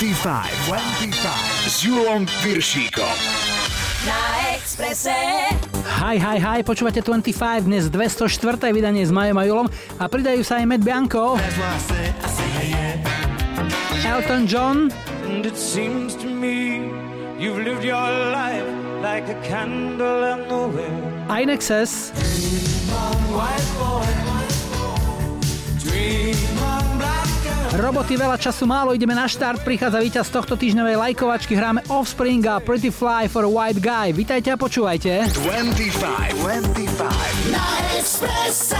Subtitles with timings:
[0.00, 0.48] 25,
[1.12, 3.16] 25 s Julom Piršíkom.
[4.08, 5.12] Na Exprese.
[6.00, 8.72] Hi, hi, hi, počúvate 25, dnes 204.
[8.72, 9.68] vydanie s Majom a Julom
[10.00, 11.36] a pridajú sa aj Matt Bianco,
[14.00, 14.88] Elton John,
[15.28, 16.88] And it seems to me
[17.36, 18.64] you've lived your life
[19.04, 21.28] like a candle in the wind.
[21.28, 22.08] Inexes,
[27.70, 32.58] Roboty veľa času málo, ideme na štart, prichádza víťaz tohto týždňovej lajkovačky, hráme Offspring a
[32.58, 34.10] Pretty Fly for a White Guy.
[34.10, 35.30] Vítajte a počúvajte.
[35.38, 37.54] 25, 25.
[37.54, 37.62] Na
[37.94, 38.74] Exprese.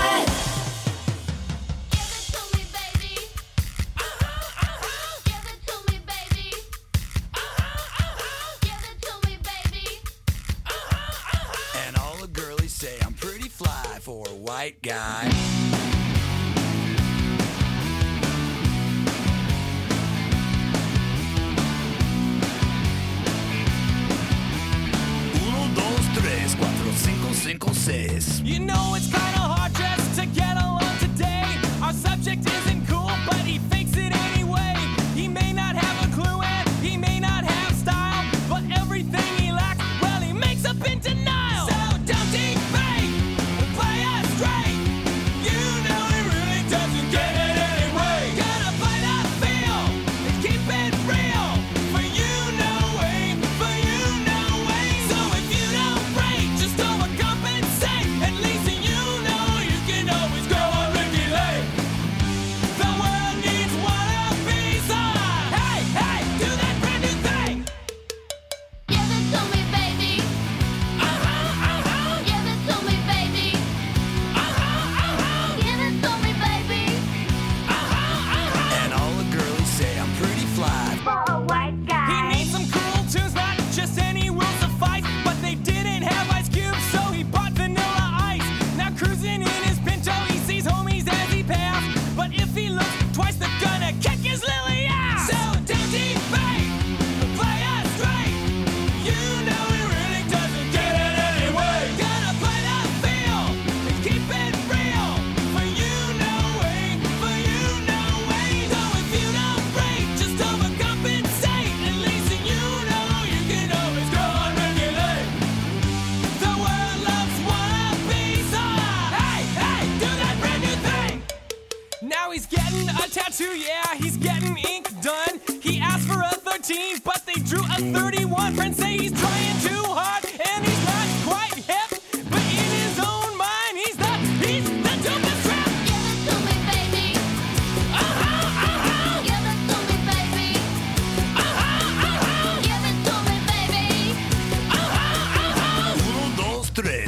[11.86, 12.26] And all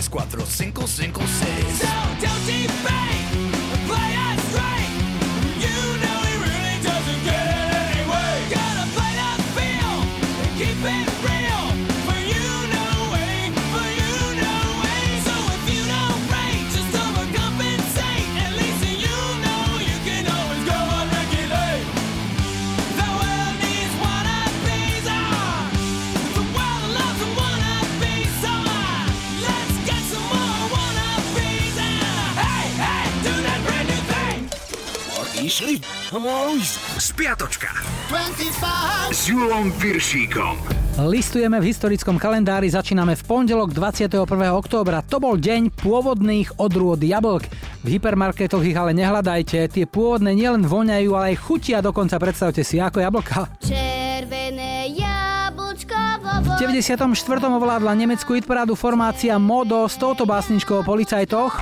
[0.08, 1.20] 3, 4, 5, 5, 6.
[1.78, 1.86] So
[2.20, 3.51] don't debate!
[36.12, 37.00] Išli?
[37.00, 37.72] Spiatočka.
[38.12, 40.60] 25 s Julom Piršíkom.
[41.08, 44.28] listujeme v historickom kalendári, začíname v pondelok 21.
[44.52, 45.00] októbra.
[45.08, 47.48] To bol deň pôvodných odrôd jablk.
[47.80, 52.76] V hypermarketoch ich ale nehľadajte, tie pôvodné nielen voňajú, ale aj chutia dokonca, predstavte si,
[52.76, 53.48] ako jablka.
[53.64, 57.08] Červené jablčko vo V 94.
[57.40, 61.56] ovládla nemeckú hitparádu formácia Modo s touto básničkou o policajtoch.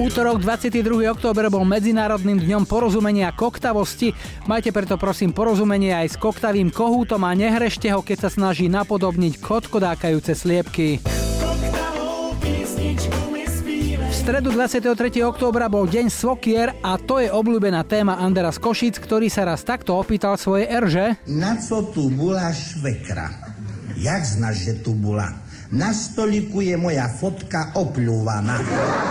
[0.00, 1.04] Útorok 22.
[1.12, 4.16] október bol Medzinárodným dňom porozumenia koktavosti.
[4.48, 9.44] Majte preto prosím porozumenie aj s koktavým kohútom a nehrešte ho, keď sa snaží napodobniť
[9.44, 11.04] kotkodákajúce sliepky.
[14.00, 14.96] V stredu 23.
[15.28, 19.60] októbra bol deň Svokier a to je obľúbená téma Andera z Košic, ktorý sa raz
[19.60, 21.20] takto opýtal svoje erže.
[21.28, 23.28] Na co tu bola švekra?
[24.00, 25.41] Jak znaš, že tu bola?
[25.72, 28.60] Na stoliku je moja fotka opľúvaná.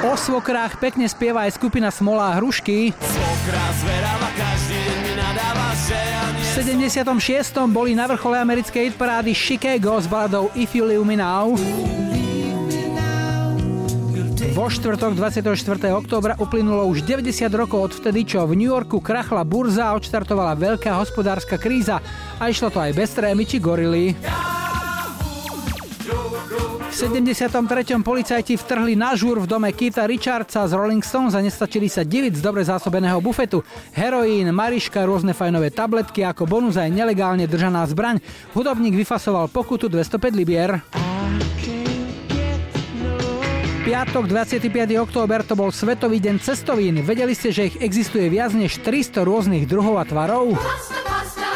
[0.06, 2.94] O svokrách pekne spieva aj skupina Smolá hrušky.
[3.02, 7.66] Svokra zveráva, každý deň mi nadáva, že ja nie V 76.
[7.66, 11.58] boli na vrchole americkej hitparády Chicago s baladou If You Leave Me Now.
[14.54, 15.50] Vo štvrtok 24.
[15.98, 20.54] októbra uplynulo už 90 rokov od vtedy, čo v New Yorku krachla burza a odštartovala
[20.54, 21.98] veľká hospodárska kríza
[22.38, 24.14] a išlo to aj bez trémy či gorily.
[26.92, 28.04] V 73.
[28.04, 32.36] policajti vtrhli na žúr v dome Keitha Richardsa z Rolling Stones a nestačili sa diviť
[32.36, 33.64] z dobre zásobeného bufetu.
[33.96, 38.20] Heroín, mariška, rôzne fajnové tabletky ako bonus aj nelegálne držaná zbraň.
[38.52, 40.84] Hudobník vyfasoval pokutu 205 libier.
[43.88, 44.68] Piatok 25.
[45.00, 47.08] október to bol Svetový deň cestovín.
[47.08, 50.60] Vedeli ste, že ich existuje viac než 300 rôznych druhov a tvarov?
[50.60, 51.51] K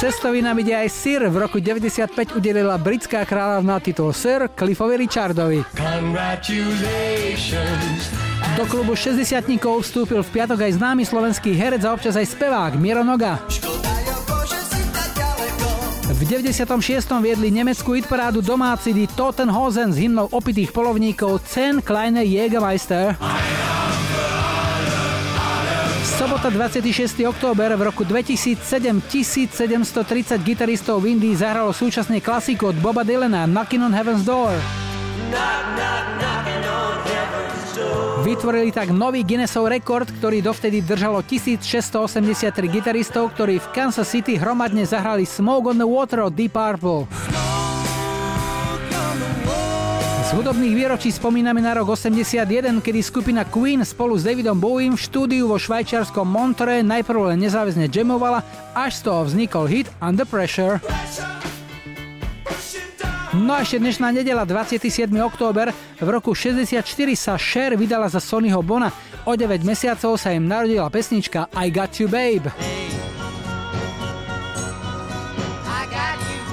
[0.00, 1.20] cestovinám ide aj Sir.
[1.28, 5.60] V roku 95 udelila britská kráľovná titul Sir Cliffovi Richardovi.
[8.56, 13.04] Do klubu 60 vstúpil v piatok aj známy slovenský herec a občas aj spevák Miro
[13.04, 13.44] Noga.
[16.16, 16.64] V 96.
[17.20, 23.16] viedli nemeckú hitparádu domáci Die Totenhosen s hymnou opitých polovníkov Cen Kleine Jägermeister.
[26.40, 27.20] Sobota 26.
[27.28, 28.64] október v roku 2007
[29.12, 34.56] 1730 gitaristov v Indii zahralo súčasne klasiku od Boba Dylana Knockin' on Heaven's Door.
[38.24, 42.32] Vytvorili tak nový Guinnessov rekord, ktorý dovtedy držalo 1683
[42.72, 47.04] gitaristov, ktorí v Kansas City hromadne zahrali Smoke on the Water od Deep Purple.
[50.30, 52.46] Z hudobných výročí spomíname na rok 81,
[52.78, 57.90] kedy skupina Queen spolu s Davidom Bowiem v štúdiu vo švajčiarskom Montre najprv len nezáväzne
[57.90, 60.78] jamovala, až z toho vznikol hit Under Pressure.
[63.34, 65.10] No a ešte dnešná nedela, 27.
[65.18, 66.78] október, v roku 64
[67.18, 68.94] sa Cher vydala za Sonnyho Bona.
[69.26, 72.54] O 9 mesiacov sa im narodila pesnička I Got You Babe.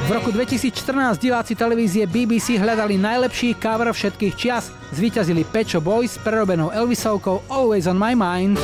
[0.08, 4.72] V roku 2014 diváci televízie BBC hľadali najlepší cover všetkých čias.
[4.96, 8.56] Zvíťazili Pecho Boys s prerobenou Elvisovkou Always on my mind.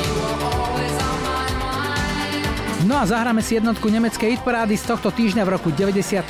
[2.94, 6.30] No a zahráme si jednotku nemeckej hitparády z tohto týždňa v roku 97.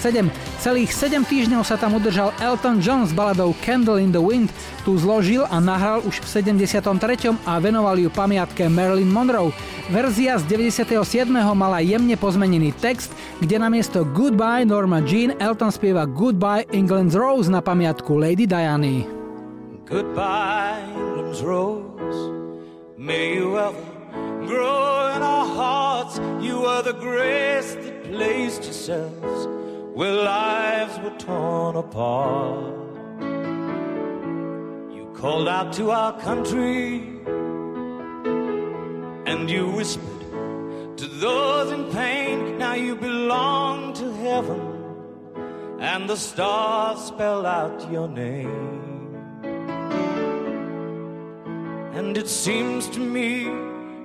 [0.63, 4.48] Celých 7 týždňov sa tam udržal Elton John s baladou Candle in the Wind.
[4.88, 7.36] Tu zložil a nahral už v 73.
[7.44, 9.51] a venoval ju pamiatke Marilyn Monroe.
[9.92, 11.27] Verzia z 97.
[11.51, 13.12] mala jemne pozmenený text,
[13.44, 19.04] kde namiesto Goodbye Norma Jean Elton spieva Goodbye England's Rose na pamiatku Lady Diany.
[19.83, 22.31] Goodbye England's Rose
[22.95, 23.92] May you ever
[24.47, 26.19] grow in our hearts.
[26.43, 29.47] You are the grace that placed yourselves
[29.93, 32.73] where lives were torn apart.
[34.95, 37.09] You called out to our country
[39.25, 42.57] and you whispered to those in pain.
[42.57, 44.61] Now you belong to heaven,
[45.79, 48.81] and the stars spell out your name.
[51.93, 53.45] And it seems to me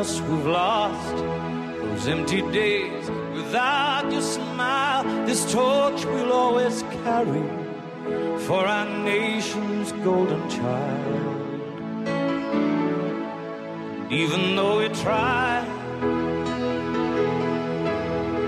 [0.00, 7.42] We've lost, those empty days without your smile, this torch we'll always carry
[8.46, 11.36] for our nation's golden child.
[14.10, 15.62] Even though we try,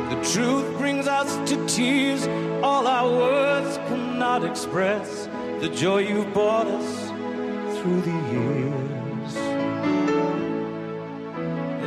[0.09, 2.27] the truth brings us to tears.
[2.63, 5.29] All our words cannot express
[5.61, 7.11] the joy you've brought us
[7.79, 8.82] through the years.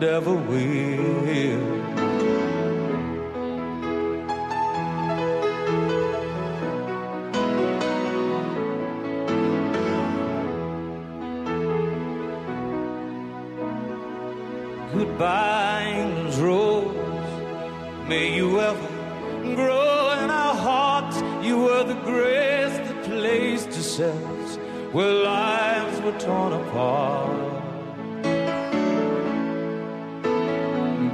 [0.00, 1.80] Goodbyes, will.
[14.94, 18.08] Goodbye, Rose.
[18.08, 18.88] May you ever
[19.54, 21.22] grow in our hearts.
[21.44, 24.56] You were the grace that placed yourselves
[24.92, 27.39] where lives were torn apart.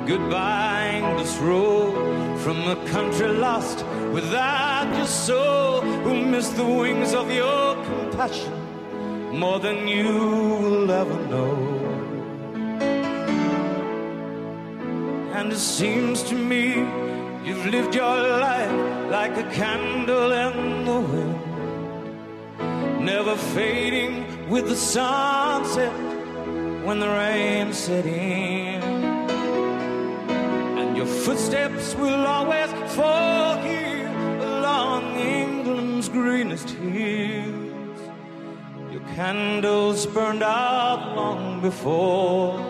[0.06, 7.28] Goodbye, this road from a country lost without your soul, who missed the wings of
[7.32, 8.52] your compassion
[9.36, 10.06] more than you
[10.62, 11.56] will ever know.
[15.34, 16.86] And it seems to me
[17.44, 21.40] you've lived your life like a candle in the wind,
[23.04, 25.92] never fading with the sunset
[26.84, 28.65] when the rain set in.
[31.26, 38.00] Footsteps will always fall here along England's greenest hills.
[38.92, 42.60] Your candles burned out long before.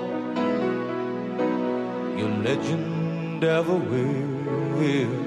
[2.18, 5.25] Your legend ever will.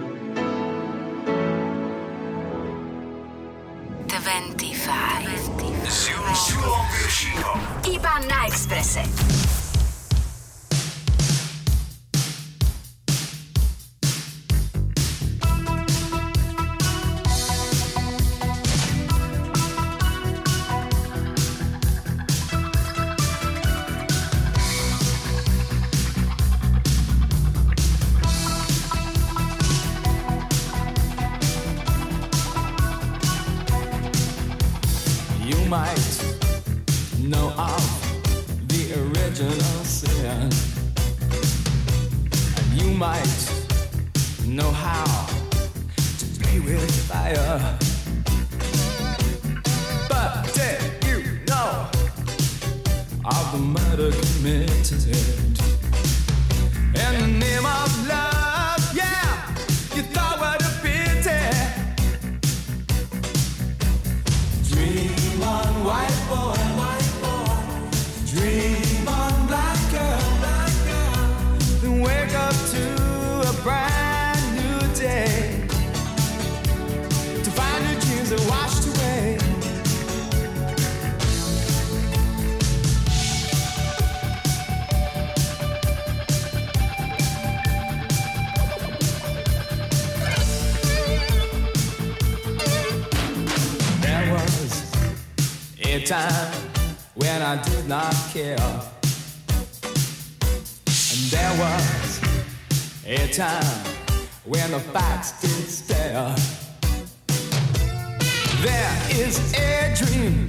[109.11, 110.47] is a dream,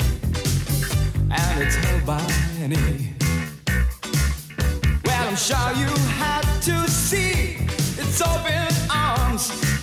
[1.30, 2.20] and it's held by
[2.58, 3.14] many.
[5.04, 7.58] Well, I'm sure you had to see
[7.98, 9.79] its open arms.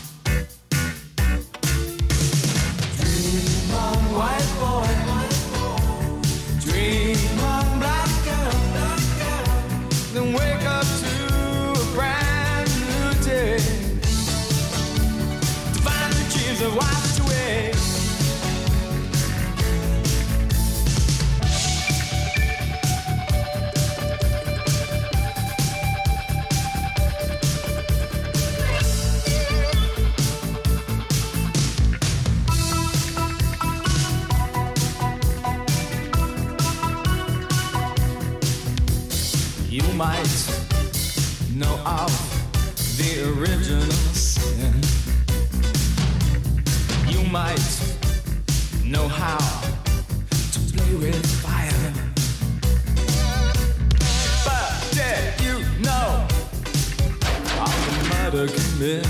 [58.87, 59.03] in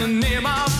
[0.00, 0.79] the name of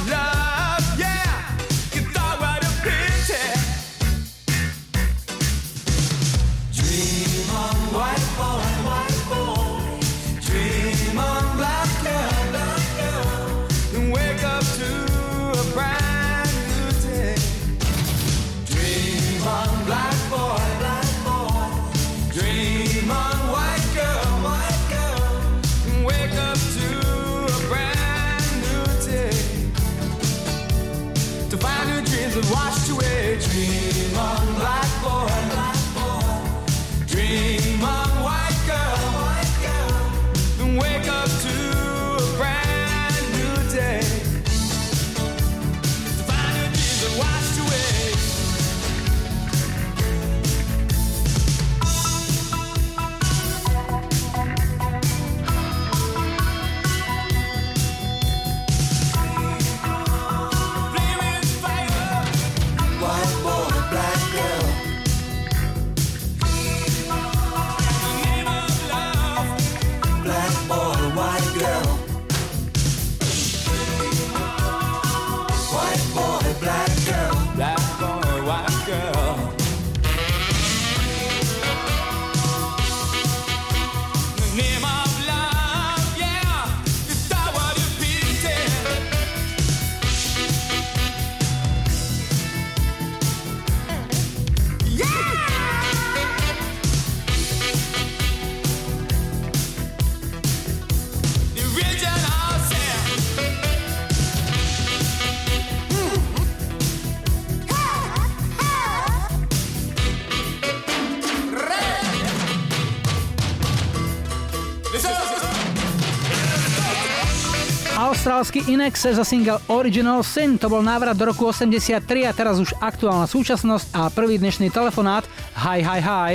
[118.01, 122.73] Austrálsky Inexe za single Original Sin, to bol návrat do roku 83 a teraz už
[122.81, 125.29] aktuálna súčasnosť a prvý dnešný telefonát.
[125.53, 126.33] Hi, hi, hi.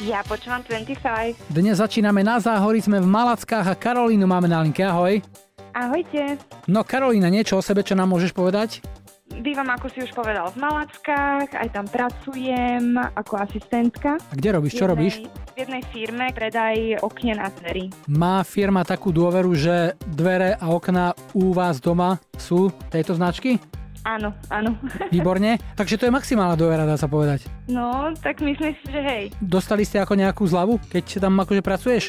[0.00, 1.52] Ja počúvam 25.
[1.52, 4.80] Dnes začíname na záhori, sme v Malackách a Karolínu máme na linke.
[4.80, 5.20] Ahoj.
[5.76, 6.40] Ahojte.
[6.64, 8.80] No Karolína, niečo o sebe, čo nám môžeš povedať?
[9.34, 14.16] Bývam, ako si už povedal, v Malackách, aj tam pracujem ako asistentka.
[14.16, 15.14] A kde robíš, čo V robíš?
[15.18, 17.86] jednej- V jednej firme predaj okien a dverí.
[18.08, 23.62] Má firma takú dôveru, že dvere a okná u vás doma sú tejto značky?
[24.02, 24.76] Áno, áno.
[25.08, 25.56] Výborne.
[25.74, 27.46] Takže to je maximálna dôvera, dá sa povedať.
[27.64, 29.24] No, tak myslím si, že hej.
[29.38, 32.04] Dostali ste ako nejakú zľavu, keď tam akože pracuješ?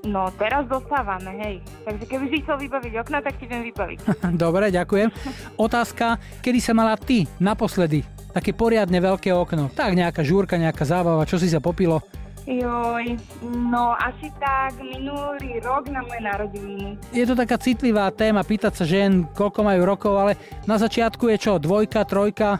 [0.00, 1.54] No, teraz dostávame, hej.
[1.84, 3.98] Takže keby si chcel vybaviť okna, tak ti viem vybaviť.
[4.42, 5.12] Dobre, ďakujem.
[5.60, 8.00] Otázka, kedy sa mala ty naposledy
[8.32, 9.68] také poriadne veľké okno?
[9.74, 12.00] Tak nejaká žúrka, nejaká zábava, čo si sa popilo?
[12.48, 16.96] Joj, no asi tak minulý rok na moje narodeniny.
[17.12, 20.32] Je to taká citlivá téma pýtať sa žien, koľko majú rokov, ale
[20.64, 22.56] na začiatku je čo, dvojka, trojka?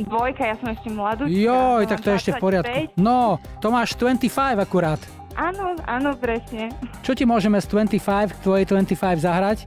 [0.00, 1.34] Dvojka, ja som ešte mladúčka.
[1.34, 2.78] Joj, som tak to je ešte v poriadku.
[2.96, 3.02] 25.
[3.02, 5.02] No, to máš 25 akurát.
[5.38, 6.74] Áno, áno, presne.
[7.00, 9.58] Čo ti môžeme z 25, k tvojej 25 zahrať?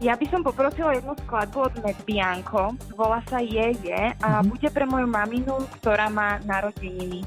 [0.00, 4.48] Ja by som poprosila jednu skladbu od Mac Bianco, volá sa Je Je a Mhm.
[4.48, 7.20] bude pre moju maminu, ktorá má narodeniny.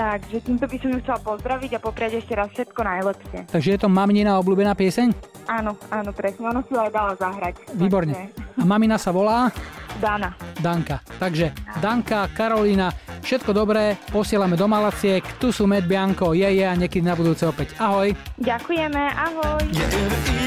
[0.00, 3.38] Takže týmto by som ju chcela pozdraviť a popriať ešte raz všetko najlepšie.
[3.52, 5.12] Takže je to maminina obľúbená pieseň?
[5.44, 7.76] Áno, áno, presne, ono si ju aj dala zahrať.
[7.76, 8.16] Výborne.
[8.16, 9.52] Takže A mamina sa volá
[10.00, 10.32] Dana.
[10.56, 11.04] Danka.
[11.20, 11.52] Takže
[11.84, 12.88] Danka, Karolína,
[13.20, 17.44] všetko dobré, posielame do Malaciek, tu sú Med Bianco, je, je a niekedy na budúce
[17.44, 17.76] opäť.
[17.76, 18.16] Ahoj.
[18.40, 19.60] Ďakujeme, ahoj.
[19.68, 20.40] Yeah,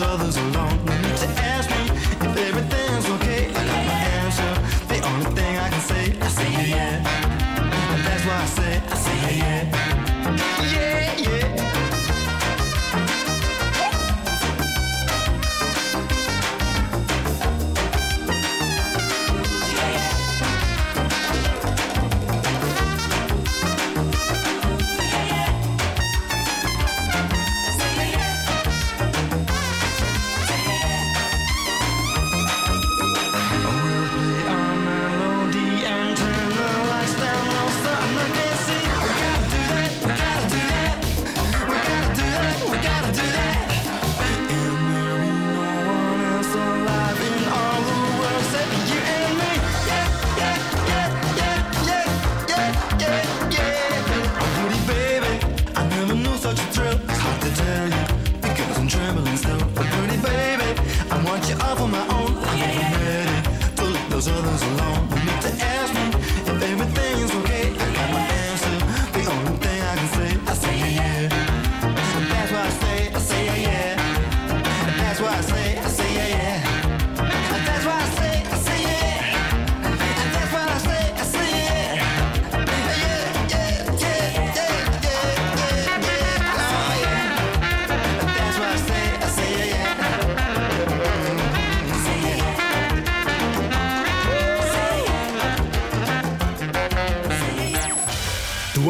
[0.00, 0.36] others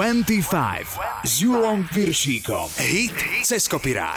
[0.06, 2.70] 25 s Julom Piršíkom.
[2.78, 4.14] Hit cez kopirák.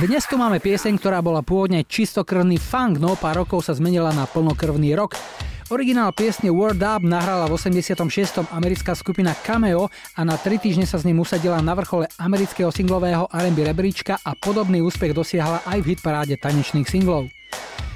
[0.00, 4.24] Dnes tu máme pieseň, ktorá bola pôvodne čistokrvný funk, no pár rokov sa zmenila na
[4.24, 5.20] plnokrvný rock.
[5.68, 8.56] Originál piesne Word Up nahrala v 86.
[8.56, 13.28] americká skupina Cameo a na tri týždne sa s ním usadila na vrchole amerického singlového
[13.28, 17.28] R&B rebríčka a podobný úspech dosiahla aj v hitparáde tanečných singlov.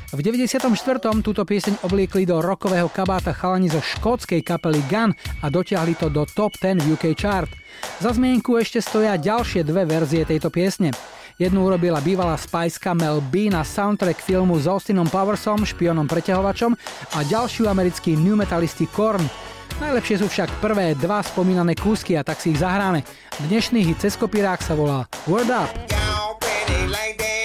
[0.07, 0.71] V 94.
[1.19, 5.11] túto pieseň obliekli do rokového kabáta chalani zo škótskej kapely Gun
[5.43, 7.51] a dotiahli to do top 10 v UK chart.
[7.99, 10.95] Za zmienku ešte stoja ďalšie dve verzie tejto piesne.
[11.43, 16.79] Jednu urobila bývalá spajska Mel B na soundtrack filmu s Austinom Powersom, špionom preťahovačom
[17.13, 19.27] a ďalšiu americký new metalisti Korn.
[19.83, 23.03] Najlepšie sú však prvé dva spomínané kúsky a tak si ich zahráme.
[23.51, 25.69] Dnešný hit cez kopírák sa volá Word Up.
[26.97, 27.36] dnešnom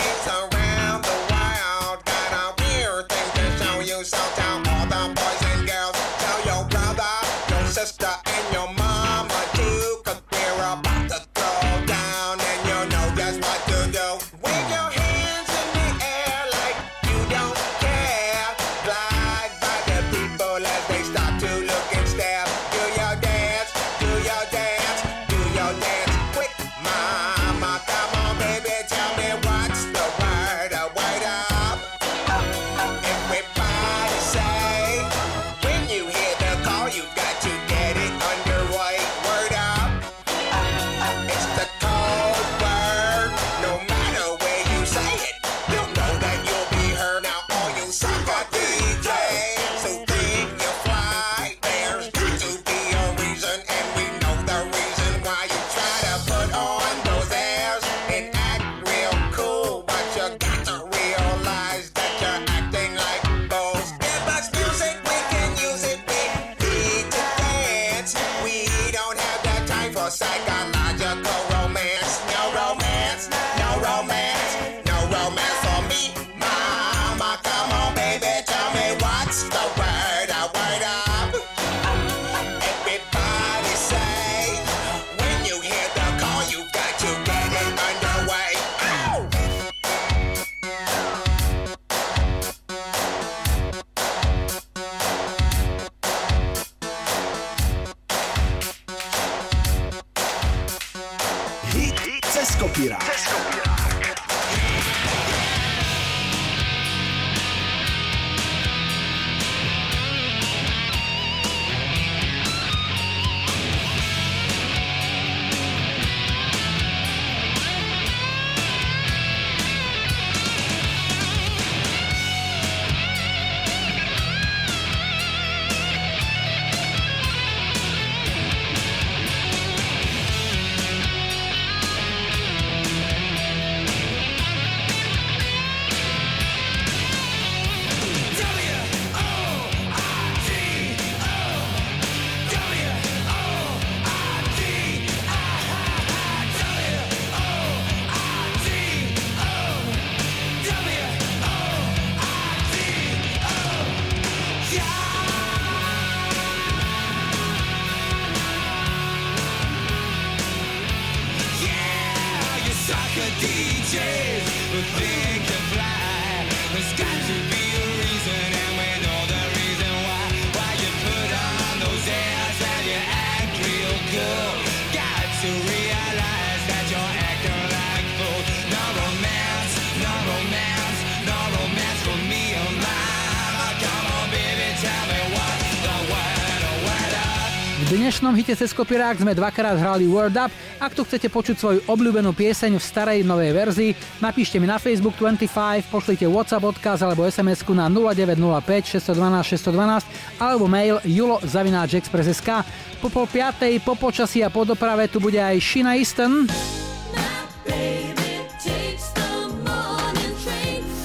[188.51, 190.51] hite cez kopirák sme dvakrát hrali Word Up.
[190.75, 195.15] Ak tu chcete počuť svoju obľúbenú pieseň v starej novej verzii, napíšte mi na Facebook
[195.15, 202.67] 25, pošlite WhatsApp odkaz alebo sms na 0905 612 612 alebo mail julo.express.sk.
[202.99, 206.51] Po pol piatej, po počasí a po doprave tu bude aj Shina Easton.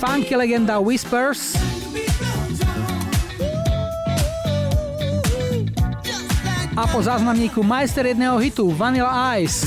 [0.02, 1.75] Funky legenda Whispers.
[6.92, 9.66] Po záznamníku majster jedného hitu Vanilla Ice.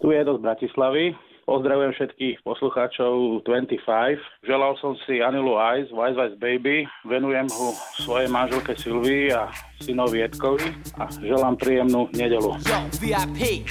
[0.00, 1.04] Tu je do z Bratislavy.
[1.46, 4.18] Pozdravujem všetkých poslucháčov 25.
[4.42, 6.90] Želal som si Anilu Ice, Wise Wise Baby.
[7.06, 7.70] Venujem ho
[8.02, 9.46] svojej manželke Silvii a
[9.78, 12.58] synovi Edkovi a želám príjemnú nedelu.
[12.66, 13.66] Yo, VIP.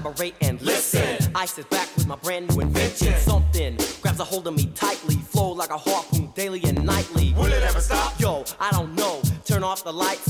[0.00, 1.30] collaborate and listen.
[1.34, 3.14] I sit back with my brand new invention.
[3.18, 7.34] Something grabs a hold of me tightly, flow like a harpoon daily and nightly.
[7.34, 8.18] Will it ever stop?
[8.18, 9.20] Yo, I don't know.
[9.44, 10.29] Turn off the lights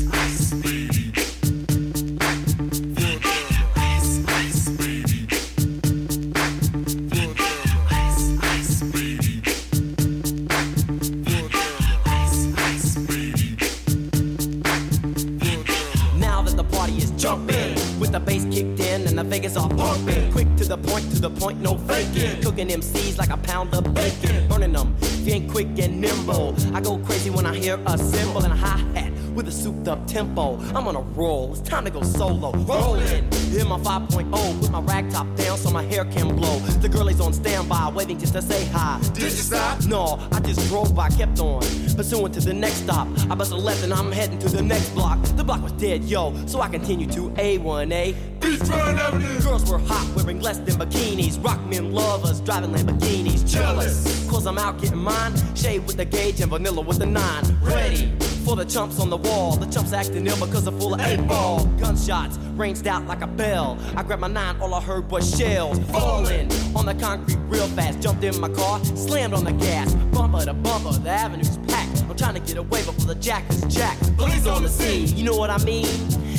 [21.21, 22.41] the point, to the point, no faking.
[22.41, 24.47] Cooking MCs like a pound of bacon.
[24.47, 26.55] Burning them, if you ain't quick and nimble.
[26.73, 29.87] I go crazy when I hear a cymbal and a hi hat with a souped
[29.87, 30.57] up tempo.
[30.75, 32.51] I'm on a roll, it's time to go solo.
[32.51, 36.59] Rolling, in my 5.0, with my rag top down so my hair can blow.
[36.59, 38.99] The girl is on standby, waiting just to say hi.
[39.13, 39.85] Did you stop?
[39.85, 41.61] No, I just drove by, kept on.
[41.95, 43.07] Pursuing to the next stop.
[43.29, 45.21] I bust a left and I'm heading to the next block.
[45.35, 48.30] The block was dead, yo, so I continue to A1A.
[48.41, 49.39] Beachfront Avenue.
[49.41, 51.41] Girls were hot, wearing less than bikinis.
[51.43, 53.47] Rock men lovers, driving Lamborghinis.
[53.49, 55.33] Jealous, cause I'm out getting mine.
[55.55, 57.43] Shade with the gauge and vanilla with the nine.
[57.61, 58.11] Ready
[58.43, 59.55] for the chumps on the wall.
[59.55, 61.65] The chumps acting ill because they're full of eight ball.
[61.79, 63.77] Gunshots ranged out like a bell.
[63.95, 68.01] I grabbed my nine, all I heard was shells falling on the concrete real fast.
[68.01, 69.93] Jumped in my car, slammed on the gas.
[70.11, 72.03] Bumper to bumper, the avenue's packed.
[72.09, 74.17] I'm trying to get away before the jack is jacked.
[74.17, 75.85] Police on the scene, you know what I mean?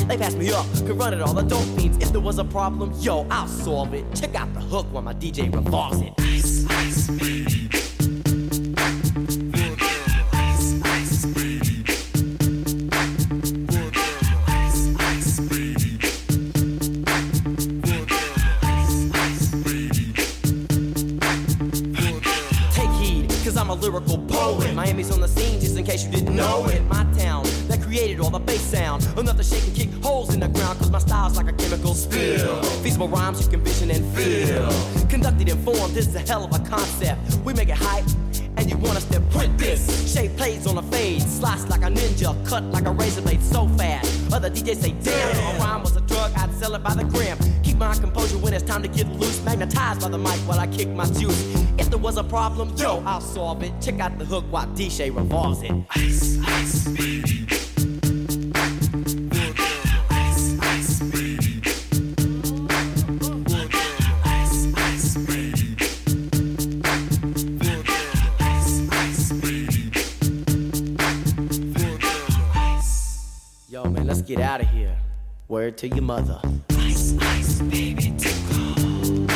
[0.06, 1.98] They passed me up, could run it all the dope fiends.
[1.98, 4.04] If there was a problem, yo, I'll solve it.
[4.14, 6.12] Check out the hook while my DJ revolves it.
[6.18, 7.68] Ice, ice, baby.
[22.72, 24.74] Take heed, I'm a lyrical poet.
[24.74, 26.82] Miami's on the scene, just in case you didn't know it.
[26.82, 29.06] My town that created all the bass sound.
[29.16, 29.76] Enough to shake and
[31.36, 32.62] like a chemical spill.
[32.82, 34.68] Feasible rhymes you can vision and feel.
[35.08, 37.20] Conducted in form, this is a hell of a concept.
[37.44, 38.04] We make it hype.
[38.56, 41.86] And you want us to print this Shape plays on a fade Slice like a
[41.86, 45.80] ninja Cut like a razor blade so fast Other DJs say damn If a rhyme
[45.80, 48.82] was a drug I'd sell it by the gram Keep my composure when it's time
[48.82, 52.18] to get loose Magnetized by the mic while I kick my juice If there was
[52.18, 56.38] a problem, yo, I'll solve it Check out the hook while DJ revolves it Ice,
[56.46, 57.71] ice, baby
[74.36, 74.96] get out of here.
[75.48, 76.40] Word to your mother.
[76.78, 79.26] Ice, ice, baby, to go.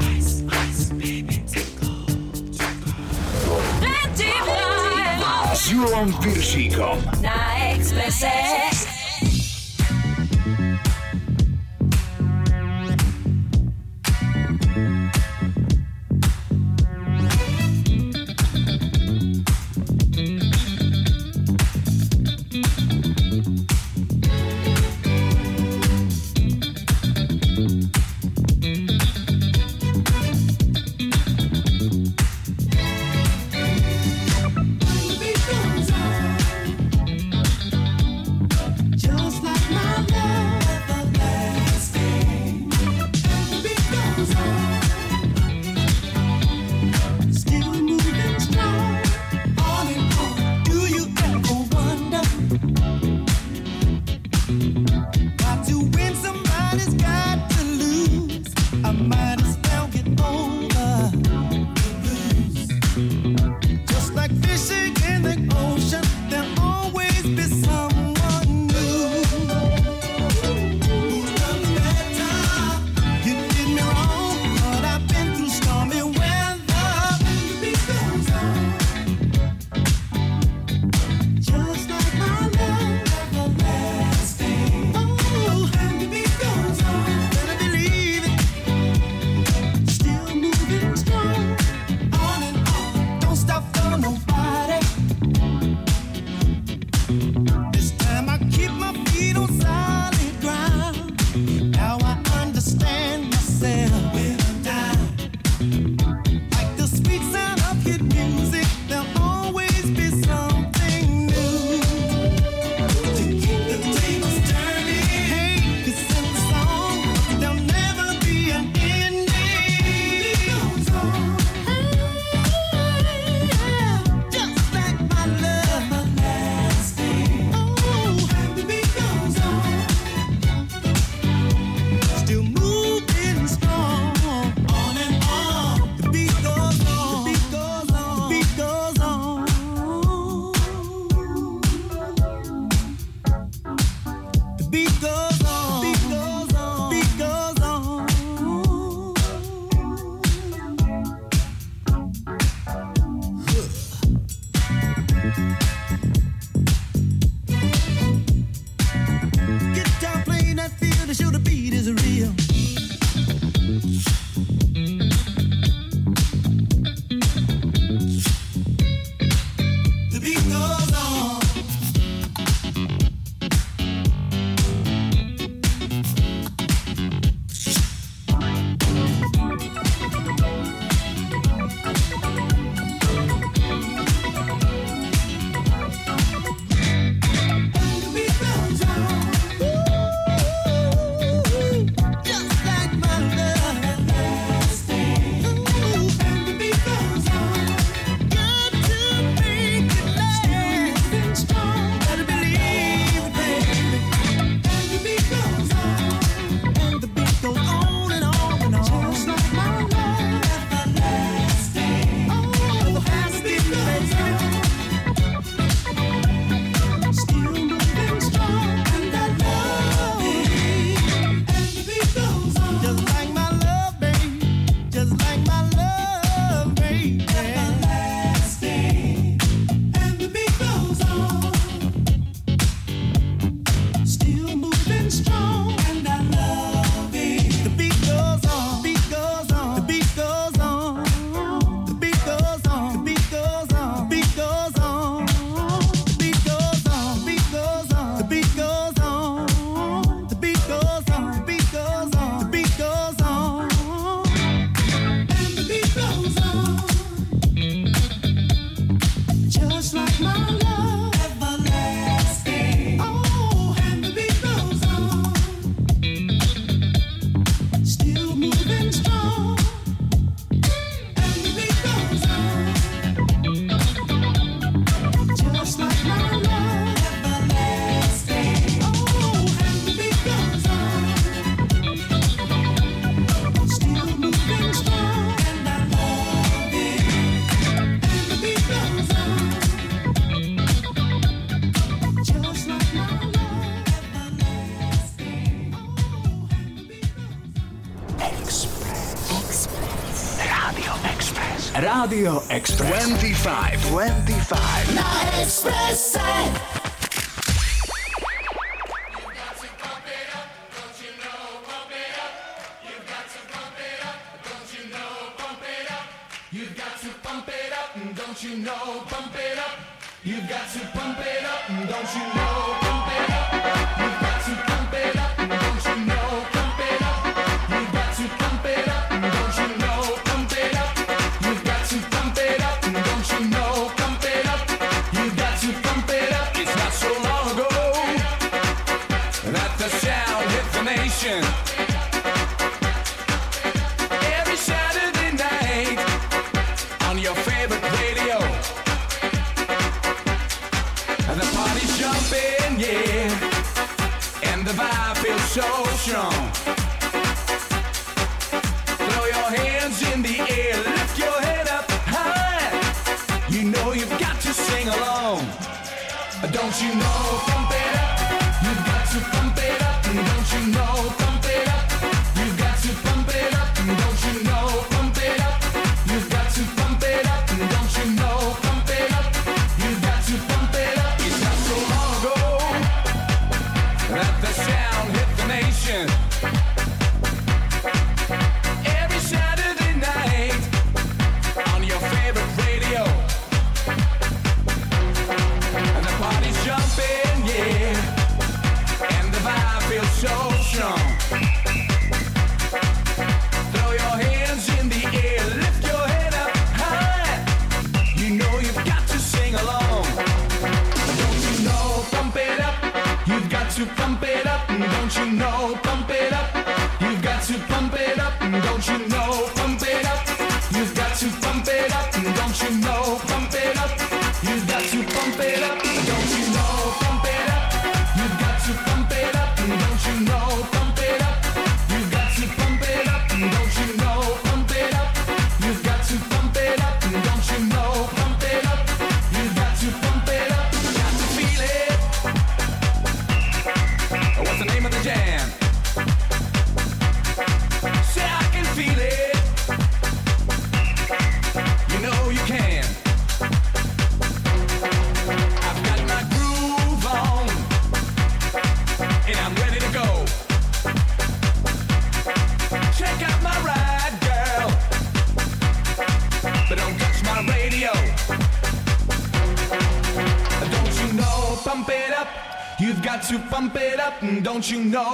[0.00, 1.90] Ice, ice, baby, to go.
[5.52, 6.10] S Julom
[7.22, 7.36] Na
[7.72, 8.87] Exprese.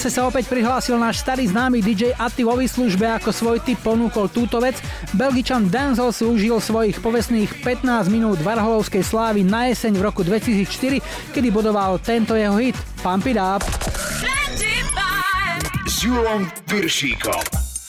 [0.00, 4.32] čase sa opäť prihlásil náš starý známy DJ Atti vo výslužbe ako svoj typ ponúkol
[4.32, 4.80] túto vec.
[5.12, 11.04] Belgičan Denzel si užil svojich povestných 15 minút Varholovskej slávy na jeseň v roku 2004,
[11.36, 13.60] kedy bodoval tento jeho hit Pump It Up.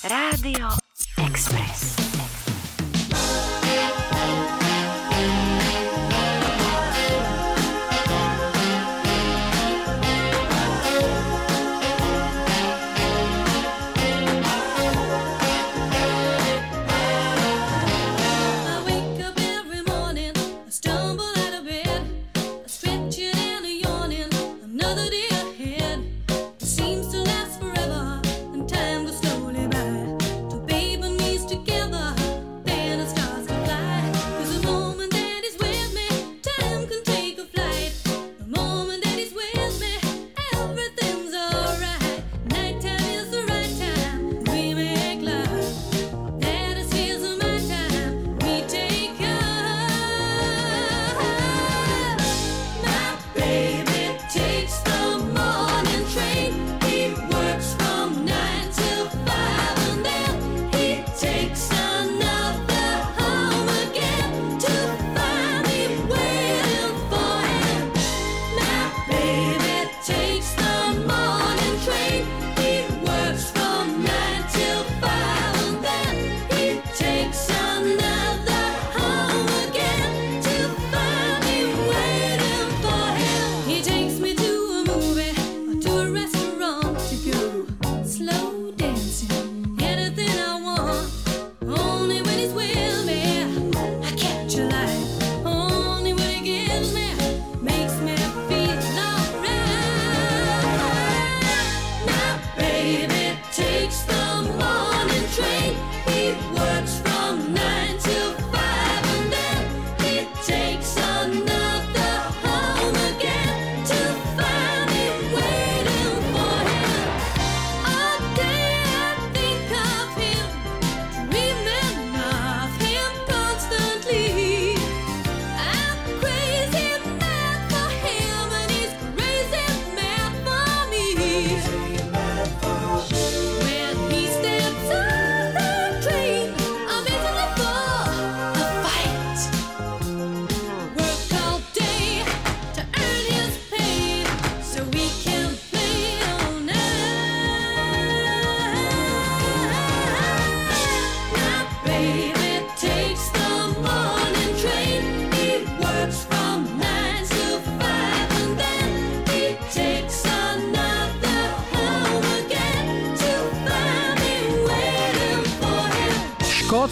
[0.04, 0.81] Rádio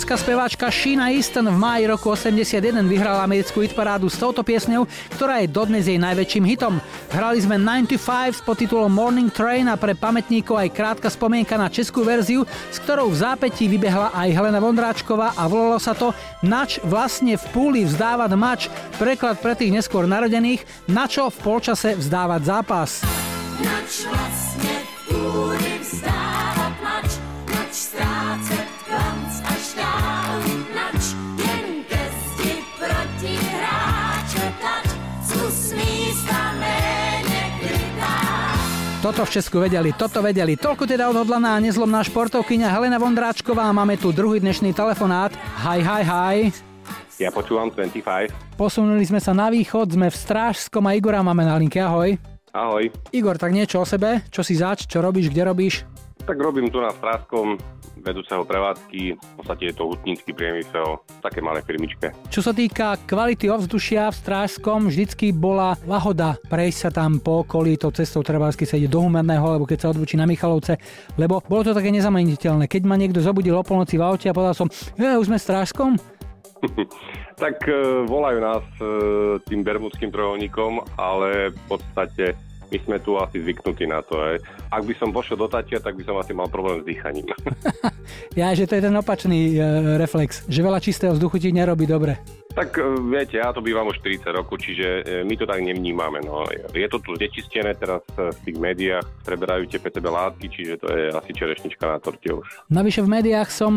[0.09, 5.37] škótska speváčka Sheena Easton v máji roku 81 vyhrala americkú hitparádu s touto piesňou, ktorá
[5.37, 6.81] je dodnes jej najväčším hitom.
[7.13, 12.01] Hrali sme 95 s podtitulom Morning Train a pre pamätníkov aj krátka spomienka na českú
[12.01, 12.41] verziu,
[12.73, 16.09] s ktorou v zápätí vybehla aj Helena Vondráčková a volalo sa to
[16.41, 18.65] Nač vlastne v púli vzdávať mač,
[18.97, 23.05] preklad pre tých neskôr narodených, na čo v polčase vzdávať zápas.
[23.61, 24.68] Nač vlastně
[39.09, 40.53] Toto v Česku vedeli, toto vedeli.
[40.53, 43.65] Toľko teda odhodlaná a nezlomná športovkyňa Helena Vondráčková.
[43.73, 45.33] Máme tu druhý dnešný telefonát.
[45.65, 46.37] Hi, hi, hi.
[47.17, 48.05] Ja počúvam 25.
[48.53, 51.81] Posunuli sme sa na východ, sme v Strážskom a Igora máme na linke.
[51.81, 52.21] Ahoj.
[52.53, 52.93] Ahoj.
[53.09, 54.29] Igor, tak niečo o sebe?
[54.29, 54.85] Čo si zač?
[54.85, 55.33] Čo robíš?
[55.33, 55.89] Kde robíš?
[56.29, 57.57] Tak robím tu na Strážskom
[58.05, 59.17] vedúceho prevádzky.
[59.17, 62.13] V podstate je to hutnícky priemysel, také malé firmičke.
[62.29, 67.81] Čo sa týka kvality ovzdušia v Strážskom, vždycky bola lahoda prejsť sa tam po okolí
[67.81, 70.77] tou cestou treba keď sa ide do Humenného, alebo keď sa odbočí na Michalovce,
[71.17, 72.69] lebo bolo to také nezameniteľné.
[72.69, 74.69] Keď ma niekto zobudil o polnoci v aute a povedal som,
[75.01, 75.97] je, už sme v Strážskom,
[77.41, 78.85] tak e, volajú nás e,
[79.49, 82.37] tým bermudským trojholníkom, ale v podstate
[82.69, 84.17] my sme tu asi zvyknutí na to.
[84.17, 84.37] Aj.
[84.69, 87.25] Ak by som pošiel do Tatia, tak by som asi mal problém s dýchaním.
[88.39, 92.21] ja, že to je ten opačný e, reflex, že veľa čistého vzduchu ti nerobí dobre.
[92.59, 96.19] Tak e, viete, ja to bývam už 40 rokov, čiže e, my to tak nevnímame.
[96.27, 96.43] No.
[96.75, 100.87] Je to tu znečistené teraz e, v tých médiách, preberajú tie PCB látky, čiže to
[100.91, 102.67] je asi čerešnička na torte už.
[102.67, 103.71] Navyše v médiách som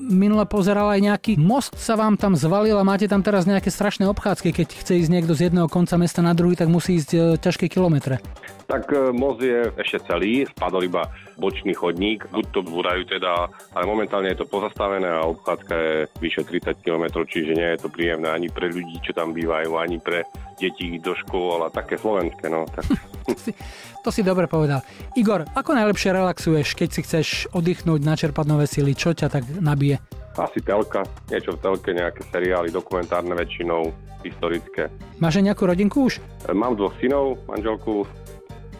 [0.00, 4.08] minule pozeral aj nejaký most sa vám tam zvalil a máte tam teraz nejaké strašné
[4.08, 4.48] obchádzky.
[4.56, 8.22] Keď chce ísť niekto z jedného konca mesta na druhý, tak musí ísť ťažké kilometre.
[8.66, 13.84] Tak e, most je ešte celý, spadol iba bočný chodník, buď to búrajú teda, ale
[13.84, 18.28] momentálne je to pozastavené a obchádzka je vyše 30 km, čiže nie je to príjemné
[18.30, 20.24] ani pre ľudí, čo tam bývajú, ani pre
[20.56, 22.68] deti do škôl, ale také slovenské, no.
[22.70, 22.84] Tak.
[24.02, 24.82] To si dobre povedal.
[25.14, 28.98] Igor, ako najlepšie relaxuješ, keď si chceš oddychnúť, načerpať nové sily?
[28.98, 30.02] Čo ťa tak nabije?
[30.34, 33.94] Asi telka, niečo v telke, nejaké seriály, dokumentárne väčšinou,
[34.26, 34.90] historické.
[35.22, 36.18] Máš aj nejakú rodinku už?
[36.18, 38.02] E, Mám dvoch synov, manželku,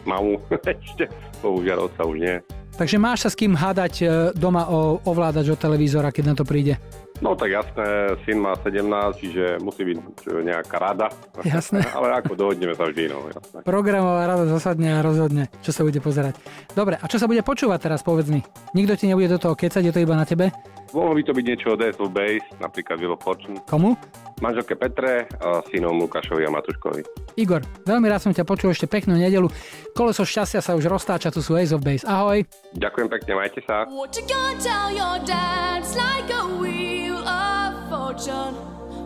[0.05, 0.39] mamu,
[0.73, 1.09] ešte,
[1.43, 2.35] bohužiaľ otca už nie.
[2.73, 6.41] Takže máš sa s kým hádať e, doma o ovládač od televízora, keď na to
[6.41, 6.81] príde?
[7.23, 8.83] No tak jasné, syn má 17,
[9.15, 9.95] čiže musí byť
[10.43, 11.07] nejaká rada.
[11.39, 11.79] Jasné.
[11.95, 13.63] Ale ako dohodneme sa vždy, no jasné.
[13.63, 16.35] Programová rada zasadne a rozhodne, čo sa bude pozerať.
[16.75, 18.43] Dobre, a čo sa bude počúvať teraz, povedz mi?
[18.75, 20.51] Nikto ti nebude do toho kecať, je to iba na tebe?
[20.91, 23.57] Mohlo by to byť niečo od of Base, napríklad Willow Fortune.
[23.71, 23.95] Komu?
[24.43, 27.01] Manželke Petre a synom Lukášovi a Matuškovi.
[27.39, 29.47] Igor, veľmi rád som ťa počul ešte peknú nedelu.
[29.95, 32.03] Koleso šťastia sa už roztáča, tu sú Ace of Base.
[32.03, 32.43] Ahoj.
[32.75, 33.87] Ďakujem pekne, majte sa.
[33.87, 35.63] What you gonna tell your dad?
[35.83, 38.55] It's like a wheel of fortune.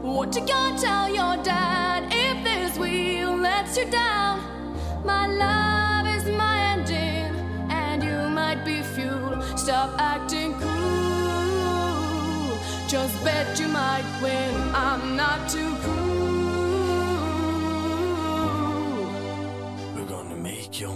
[0.01, 4.41] What you gonna tell your dad if this wheel lets you down?
[5.05, 7.35] My love is my engine,
[7.69, 9.41] and you might be fuel.
[9.55, 10.97] Stop acting cool.
[12.87, 14.53] Just bet you might win.
[14.73, 15.97] I'm not too cool.
[19.95, 20.95] We're gonna make your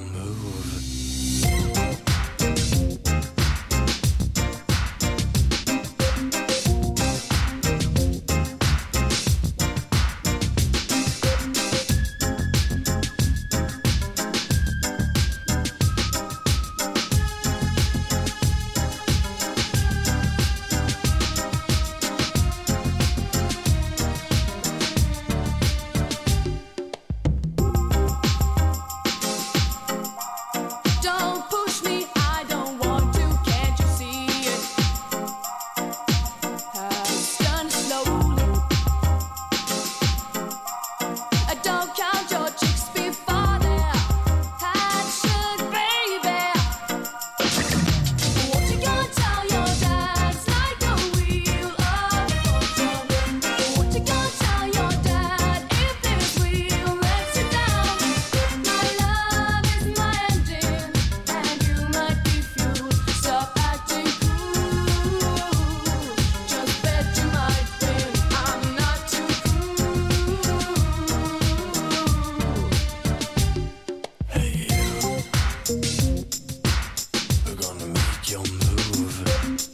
[78.31, 79.70] your move.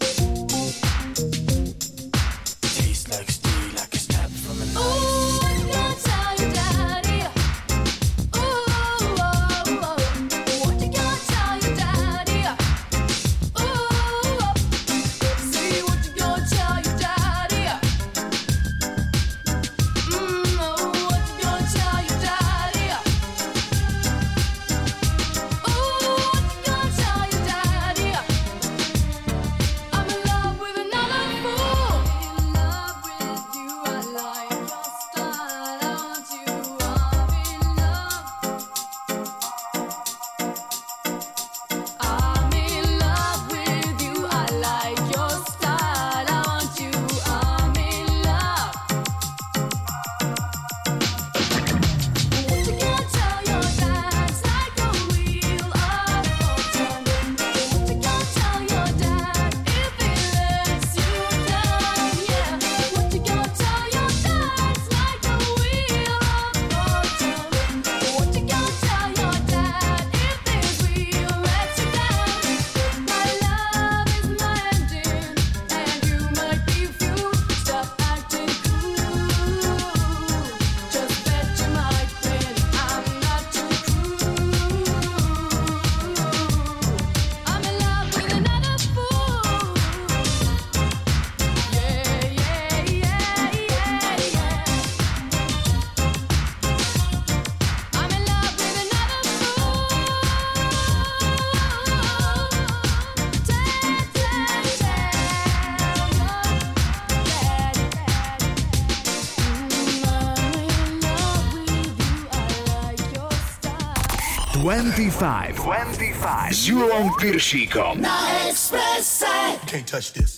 [114.77, 115.55] 25.
[115.55, 116.51] 25.
[116.51, 118.01] S Julom Piršíkom.
[118.01, 119.25] Na Expresse.
[119.25, 120.37] You can't touch this.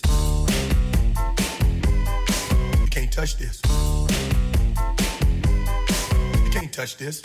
[2.80, 3.60] You can't touch this.
[6.44, 7.20] You can't touch this.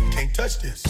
[0.00, 0.89] You can't touch this.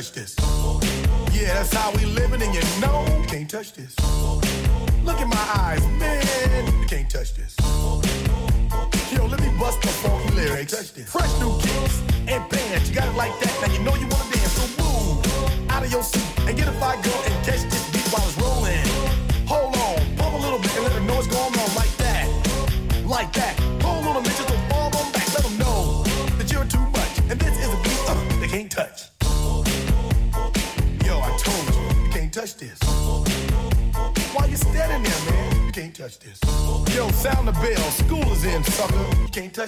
[0.00, 0.34] Touch this.
[1.30, 3.99] Yeah, that's how we living, and you know you can't touch this.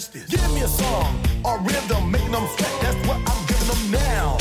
[0.03, 0.29] Touch this.
[0.29, 2.73] Give me a song or rhythm, making them sweat.
[2.83, 4.37] That's what I'm giving them now.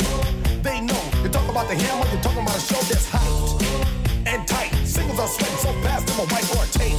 [0.62, 1.02] They know.
[1.22, 3.62] You talk about the hammer, you're talking about a show that's hyped
[4.26, 4.72] and tight.
[4.84, 6.98] Singles are sweating so fast, them a white or tape.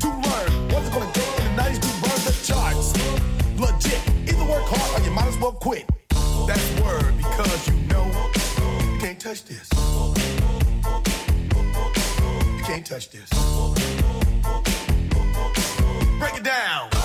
[0.00, 2.92] To learn what it's gonna take in the 90s to burn the charts.
[3.58, 4.00] Legit.
[4.28, 5.84] Either work hard or you might as well quit.
[6.46, 8.06] That's word because you know
[8.92, 9.68] you can't touch this.
[12.56, 13.28] You can't touch this.
[16.18, 16.95] Break it down.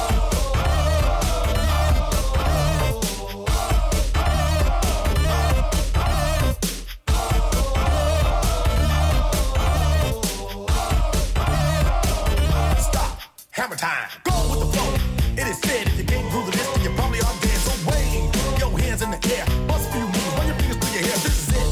[13.82, 14.10] Time.
[14.24, 14.94] Go with the flow.
[15.42, 17.60] It is said if you can't groove the list, then you probably are dead.
[17.66, 18.30] So wave
[18.62, 19.46] your hands in the air.
[19.66, 20.34] Bust a few moves.
[20.38, 21.18] Run your fingers through your hair.
[21.26, 21.66] This is it.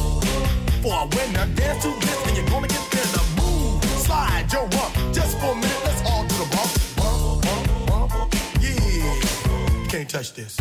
[0.82, 3.26] For a winner, dance to this, and you're gonna get thinner.
[3.38, 4.91] Move, slide your rump.
[5.14, 6.72] Just for a minute, let's all do the bump.
[6.97, 8.34] Bump, bump, bump.
[8.57, 9.86] Yeah.
[9.93, 10.57] Can't touch this.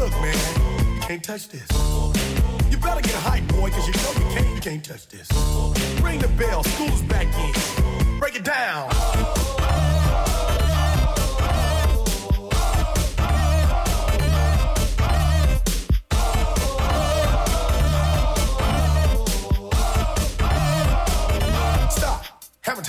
[0.00, 0.40] Look, man,
[1.04, 1.68] can't touch this.
[2.70, 5.28] You better get hype, boy, cause you know you can't, you can't touch this.
[6.00, 8.18] Ring the bell, school's back in.
[8.20, 8.88] Break it down.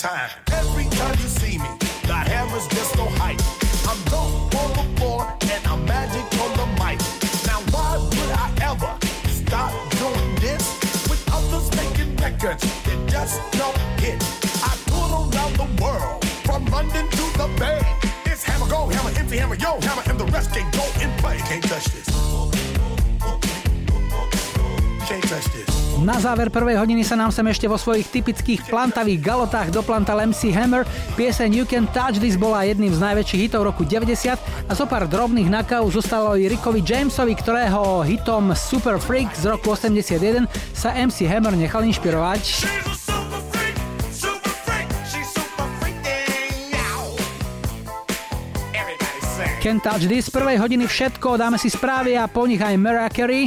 [0.00, 0.30] Time
[26.10, 30.50] Na záver prvej hodiny sa nám sem ešte vo svojich typických plantavých galotách doplantal MC
[30.50, 30.82] Hammer.
[31.14, 34.34] Pieseň You Can Touch This bola jedným z najväčších hitov roku 90
[34.66, 39.70] a zo pár drobných nakau zostalo i Rickovi Jamesovi, ktorého hitom Super Freak z roku
[39.70, 42.42] 81 sa MC Hammer nechal inšpirovať.
[49.62, 53.14] Can't Touch This, z prvej hodiny všetko, dáme si správy a po nich aj Mariah
[53.14, 53.46] Carey.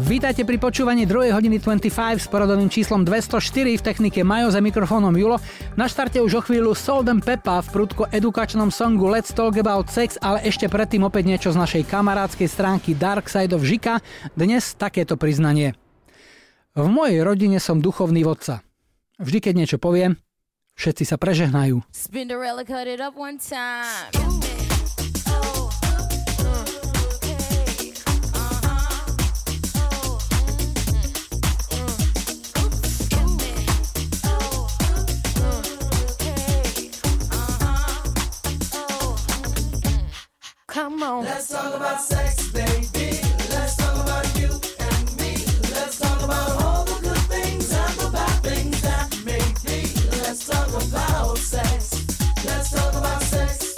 [0.00, 1.32] Vítajte pri počúvaní 2.
[1.32, 5.40] hodiny 25 s poradovým číslom 204 v technike Majo za mikrofónom Julo.
[5.80, 9.88] Na štarte už o chvíľu Sold and Peppa v prudko edukačnom songu Let's Talk About
[9.88, 14.04] Sex, ale ešte predtým opäť niečo z našej kamarádskej stránky Dark Side of Žika.
[14.36, 15.72] Dnes takéto priznanie.
[16.76, 18.60] V mojej rodine som duchovný vodca.
[19.20, 20.20] Vždy, keď niečo poviem,
[20.76, 21.80] všetci sa prežehnajú.
[21.92, 24.59] Spinderella cut it up one time.
[40.80, 41.24] Come on.
[41.24, 43.20] Let's talk about sex, baby.
[43.50, 45.36] Let's talk about you and me.
[45.74, 49.92] Let's talk about all the good things and the bad things that may be.
[50.22, 52.06] Let's talk about sex.
[52.46, 53.76] Let's talk about sex.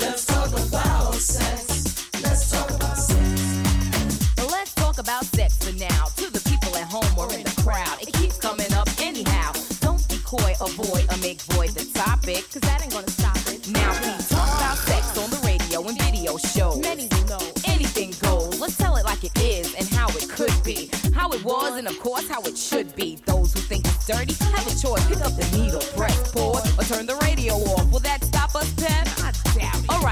[0.00, 2.10] Let's talk about sex.
[2.22, 4.50] Let's talk about sex.
[4.50, 5.97] Let's talk about sex for now.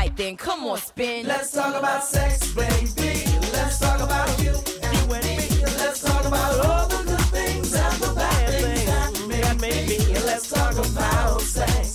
[0.06, 0.16] Doubt it.
[0.16, 1.26] Alright then, come on, spin.
[1.26, 3.24] Let's talk about sex, baby.
[3.52, 5.38] Let's talk about you and me.
[5.78, 9.98] Let's talk about all the good things and the bad things that may be.
[10.24, 11.94] Let's talk about sex.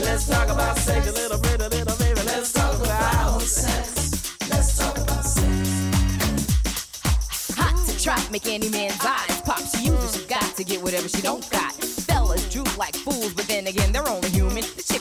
[0.00, 2.20] Let's talk about sex a little bit, a little baby.
[2.26, 4.38] Let's talk about sex.
[4.50, 5.94] Let's talk about sex.
[7.56, 9.60] Hot to trap, make any man's eyes pop.
[9.60, 11.77] She uses, she got to get whatever she don't got.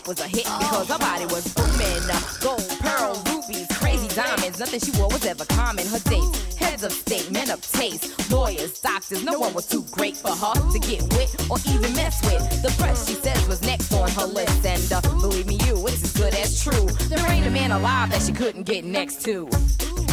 [0.08, 2.02] Was a hit because her body was booming.
[2.40, 4.60] Gold, pearl, rubies, crazy diamonds.
[4.60, 5.86] Nothing she wore was ever common.
[5.86, 9.24] Her dates, heads of state, men of taste, lawyers, doctors.
[9.26, 12.62] No one was too great for her to get with or even mess with.
[12.62, 14.66] The press, she says, was next on her list.
[14.66, 16.88] And uh, believe me, you, it's as good as true.
[17.10, 19.50] There ain't a man alive that she couldn't get next to.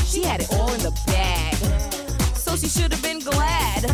[0.06, 1.54] She had it all in the bag
[2.34, 3.84] so she should have been glad.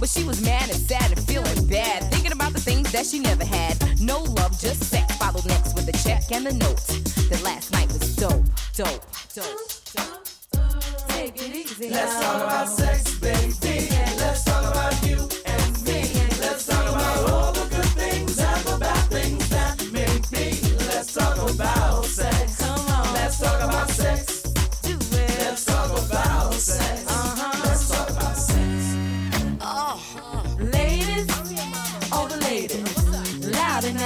[0.00, 3.18] But she was mad and sad and feeling bad, thinking about the things that she
[3.18, 3.76] never had.
[4.00, 5.16] No love, just sex.
[5.16, 6.86] Followed next with the check and the note.
[7.30, 8.44] That last night was dope,
[8.76, 9.58] dope, dope,
[9.94, 11.08] dope.
[11.08, 11.90] Take it easy.
[11.90, 13.88] Let's talk about sex, baby.
[14.16, 16.00] Let's talk about you and me.
[16.40, 20.60] Let's talk about all the good things and the bad things that may be.
[20.86, 22.58] Let's talk about sex.
[22.58, 23.14] Come on.
[23.14, 24.42] Let's talk about sex.
[24.82, 25.38] Do it.
[25.40, 27.04] Let's talk about sex.
[27.08, 27.37] Uh-huh.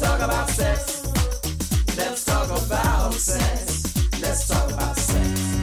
[0.00, 1.02] talk about sex.
[1.96, 3.94] Let's talk about sex.
[4.20, 5.58] Let's talk about sex.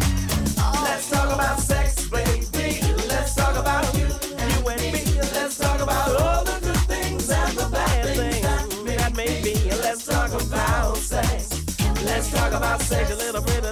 [0.84, 2.82] Let's talk about sex, baby.
[3.08, 4.08] Let's talk about you
[4.38, 5.04] and me.
[5.34, 9.42] Let's talk about all the good things and the that may.
[9.82, 11.50] Let's talk about sex.
[12.04, 13.67] Let's talk about sex a little bit,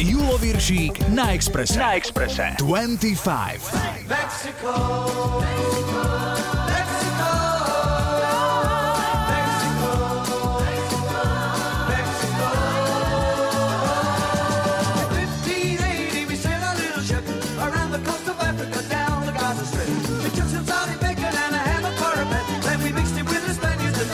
[0.00, 1.76] Julo Viršík na Exprese.
[1.76, 2.56] Na Exprese.
[2.56, 4.08] 25.
[4.08, 4.72] Mexico,
[5.44, 6.00] Mexico,
[6.64, 7.40] Mexico.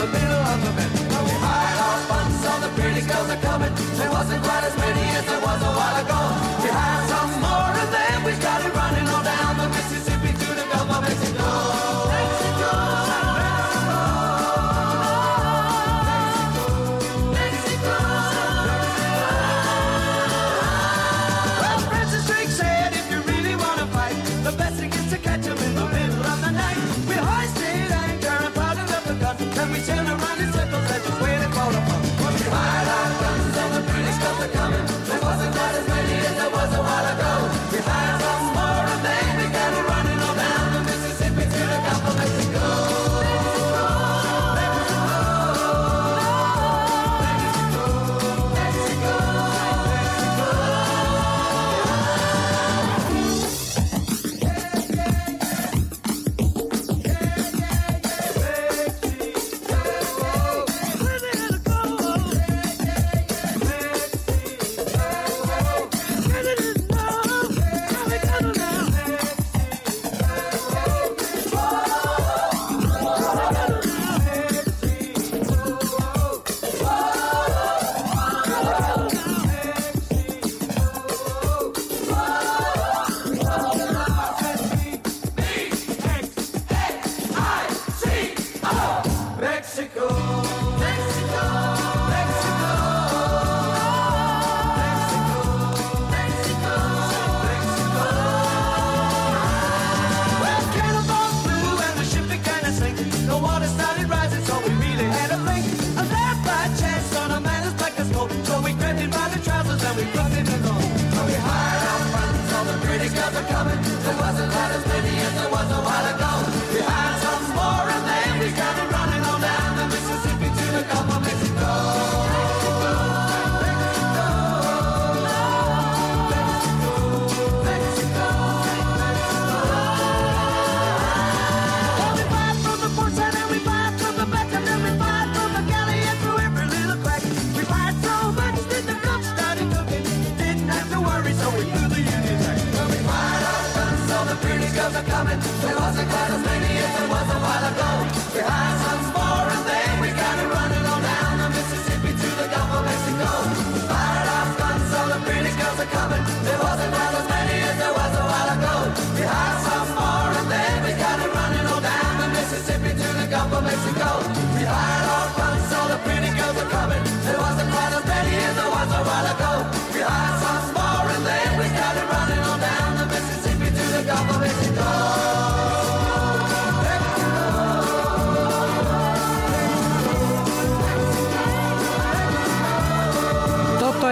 [0.07, 0.91] middle of the bed.
[1.11, 3.76] Oh, high our buns on the pretty girls are coming.
[3.97, 6.46] There wasn't quite as many as there was a while ago.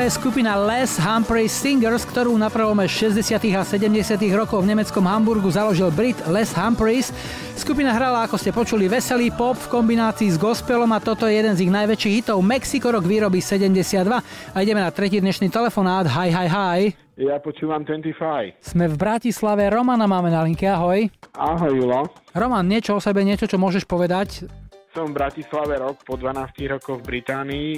[0.05, 3.25] Je skupina Les Humphrey Singers, ktorú na prelome 60.
[3.57, 4.21] a 70.
[4.37, 7.09] rokov v nemeckom Hamburgu založil Brit Les Humphreys.
[7.57, 11.57] Skupina hrala, ako ste počuli, veselý pop v kombinácii s gospelom a toto je jeden
[11.57, 14.21] z ich najväčších hitov Mexico rok výroby 72.
[14.53, 16.05] A ideme na tretí dnešný telefonát.
[16.05, 16.81] Hi, hi, hi.
[17.17, 18.61] Ja počúvam 25.
[18.61, 21.09] Sme v Bratislave, Romana máme na linke, ahoj.
[21.33, 22.13] Ahoj, Julo.
[22.37, 24.45] Roman, niečo o sebe, niečo, čo môžeš povedať?
[24.93, 27.71] Som v Bratislave rok, po 12 rokoch v Británii.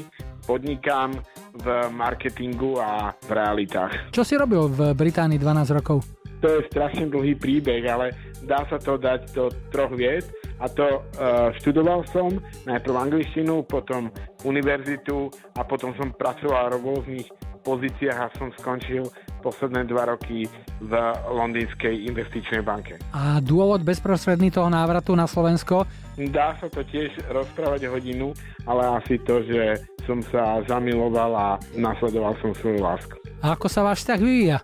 [0.43, 1.14] Podnikám
[1.61, 4.13] v marketingu a v realitách.
[4.13, 6.05] Čo si robil v Británii 12 rokov?
[6.45, 8.13] To je strašne dlhý príbeh, ale
[8.45, 10.29] dá sa to dať do troch vied.
[10.61, 12.29] A to uh, študoval som
[12.69, 14.13] najprv angličtinu, potom
[14.45, 17.29] univerzitu a potom som pracoval v rôznych
[17.67, 19.11] pozíciách a som skončil
[19.43, 20.47] posledné dva roky
[20.79, 20.93] v
[21.27, 23.03] londýnskej investičnej banke.
[23.11, 25.83] A dôvod bezprostredný toho návratu na Slovensko?
[26.31, 28.31] Dá sa to tiež rozprávať hodinu,
[28.65, 33.19] ale asi to, že som sa zamiloval a nasledoval som svoju lásku.
[33.43, 34.59] A ako sa váš vzťah vyvíja?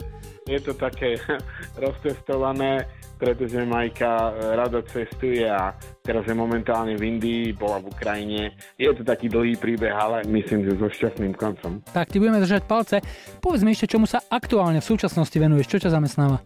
[0.47, 1.18] Je to také
[1.84, 2.86] roztestované,
[3.22, 5.70] pretože Majka rado cestuje a
[6.03, 8.59] teraz je momentálne v Indii, bola v Ukrajine.
[8.74, 11.78] Je to taký dlhý príbeh, ale myslím, že so šťastným koncom.
[11.95, 12.99] Tak ti budeme držať palce.
[13.38, 16.43] Povedz mi ešte, čomu sa aktuálne v súčasnosti venuješ, čo ťa zamestnáva?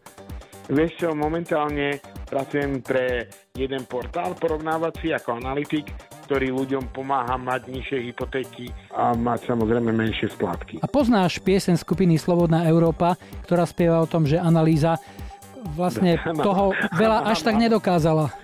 [0.67, 5.95] Vieš čo, momentálne pracujem pre jeden portál porovnávací ako analytik,
[6.27, 10.83] ktorý ľuďom pomáha mať nižšie hypotéky a mať samozrejme menšie splátky.
[10.83, 13.15] A poznáš piesen skupiny Slobodná Európa,
[13.47, 14.99] ktorá spieva o tom, že analýza
[15.79, 18.35] vlastne toho veľa až tak nedokázala.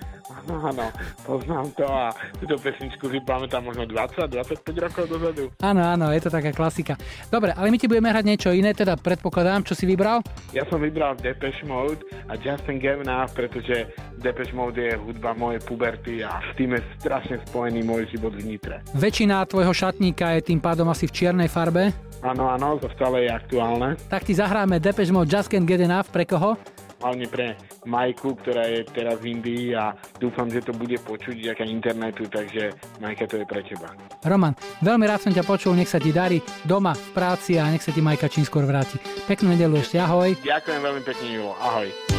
[0.69, 0.91] Áno,
[1.23, 5.43] poznám to a túto pesničku si pamätám možno 20-25 rokov dozadu.
[5.63, 6.99] Áno, áno, je to taká klasika.
[7.31, 10.19] Dobre, ale my ti budeme hrať niečo iné, teda predpokladám, čo si vybral?
[10.51, 16.23] Ja som vybral Depeche Mode a Justin Gavin pretože Depeche Mode je hudba mojej puberty
[16.23, 18.83] a s tým je strašne spojený môj život v Nitre.
[18.95, 21.91] Väčšina tvojho šatníka je tým pádom asi v čiernej farbe.
[22.23, 23.99] Áno, áno, to stále je aktuálne.
[24.07, 26.07] Tak ti zahráme Depeche Mode Just Can't Get Enough.
[26.07, 26.55] Pre koho?
[27.03, 29.91] Hlavne pre Majku, ktorá je teraz v Indii a
[30.23, 32.71] dúfam, že to bude počuť vďaka internetu, takže
[33.03, 33.91] Majka, to je pre teba.
[34.23, 37.83] Roman, veľmi rád som ťa počul, nech sa ti darí doma, v práci a nech
[37.83, 38.95] sa ti Majka čím skôr vráti.
[39.27, 40.31] Peknú nedelu ešte, ahoj.
[40.47, 41.51] Ďakujem veľmi pekne, Julo.
[41.59, 42.12] Ahoj.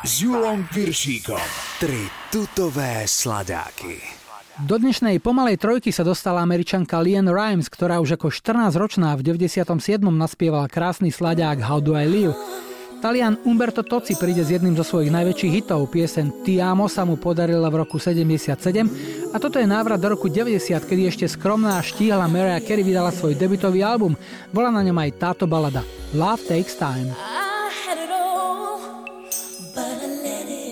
[0.00, 1.44] S Julom Piršíkom.
[1.76, 4.00] Tri tutové sladáky.
[4.64, 9.76] Do dnešnej pomalej trojky sa dostala američanka Lian Rimes, ktorá už ako 14-ročná v 97.
[10.08, 12.32] naspievala krásny slaďák How Do I Live.
[13.04, 15.84] Talian Umberto Toci príde s jedným zo svojich najväčších hitov.
[15.92, 18.56] Piesen Ti Amo sa mu podarila v roku 77
[19.28, 23.12] a toto je návrat do roku 90, kedy ešte skromná a štíhla Mariah Carey vydala
[23.12, 24.16] svoj debutový album.
[24.48, 25.84] Bola na ňom aj táto balada
[26.16, 27.12] Love Takes Time.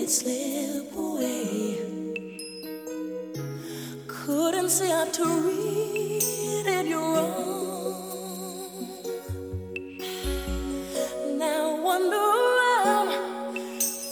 [0.07, 1.79] It slip away.
[4.07, 7.27] Couldn't see how to read it wrong.
[11.37, 13.09] Now I wander around,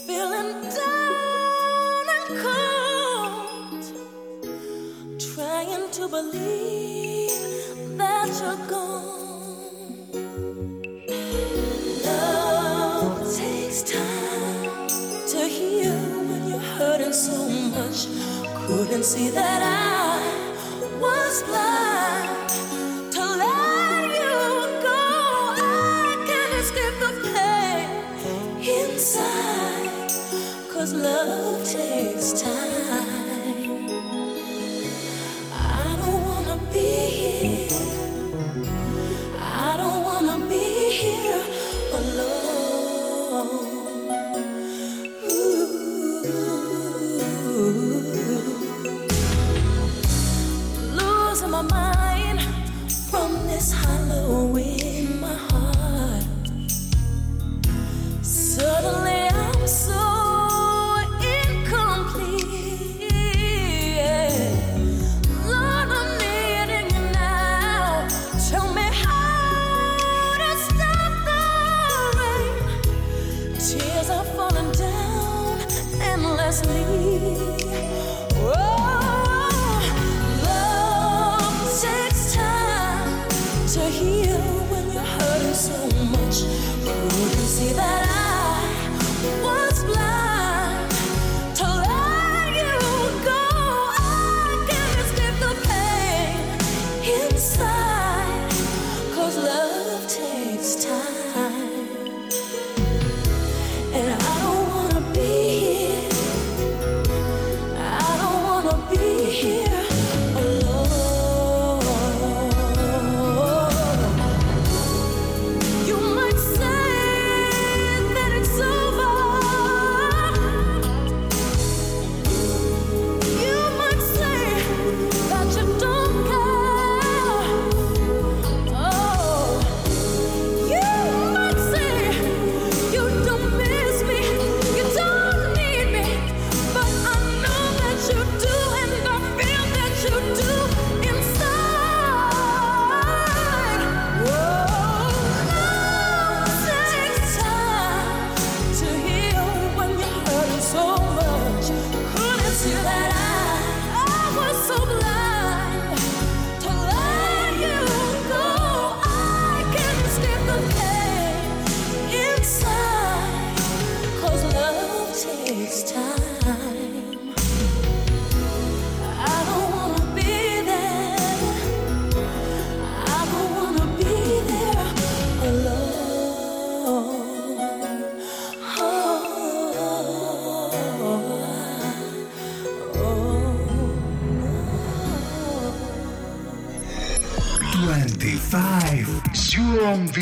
[0.07, 3.85] feeling down and cold,
[5.19, 7.31] trying to believe
[7.97, 9.24] that you're gone.
[17.15, 18.07] So much.
[18.67, 20.19] Couldn't see that I
[20.99, 22.49] was blind
[23.13, 24.35] to let you
[24.83, 25.01] go.
[25.55, 27.87] I can't escape the pain
[28.81, 30.11] inside.
[30.73, 33.87] Cause love takes time.
[35.53, 36.79] I don't wanna be
[37.19, 37.64] here.
[53.55, 54.84] this Halloween.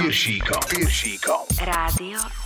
[0.03, 0.59] Piršíkom.
[0.67, 1.47] Piršíkom.
[1.63, 2.42] Rádio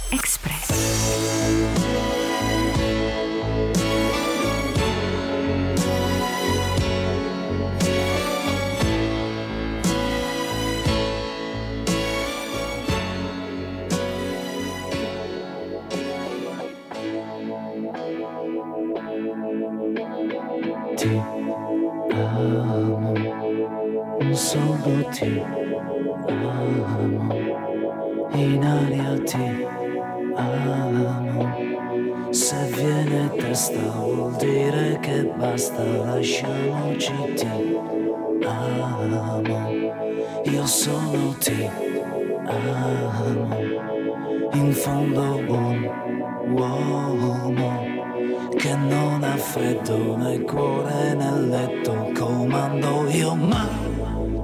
[49.57, 53.67] freddo nel cuore nel letto comando io ma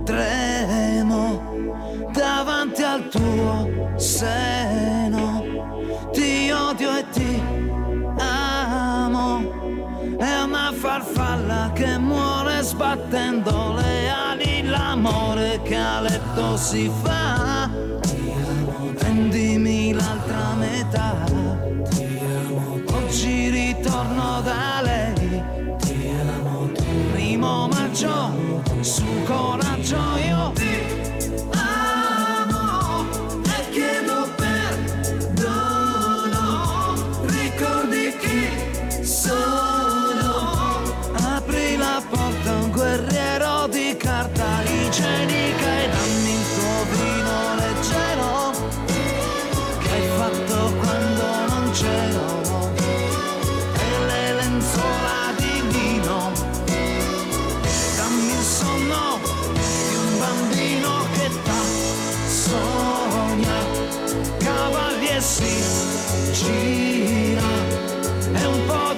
[0.04, 1.52] tremo
[2.12, 5.44] davanti al tuo seno.
[6.12, 7.42] Ti odio e ti
[8.18, 9.62] amo
[10.18, 14.64] è una farfalla che muore sbattendo le ali.
[14.64, 17.70] L'amore che a letto si fa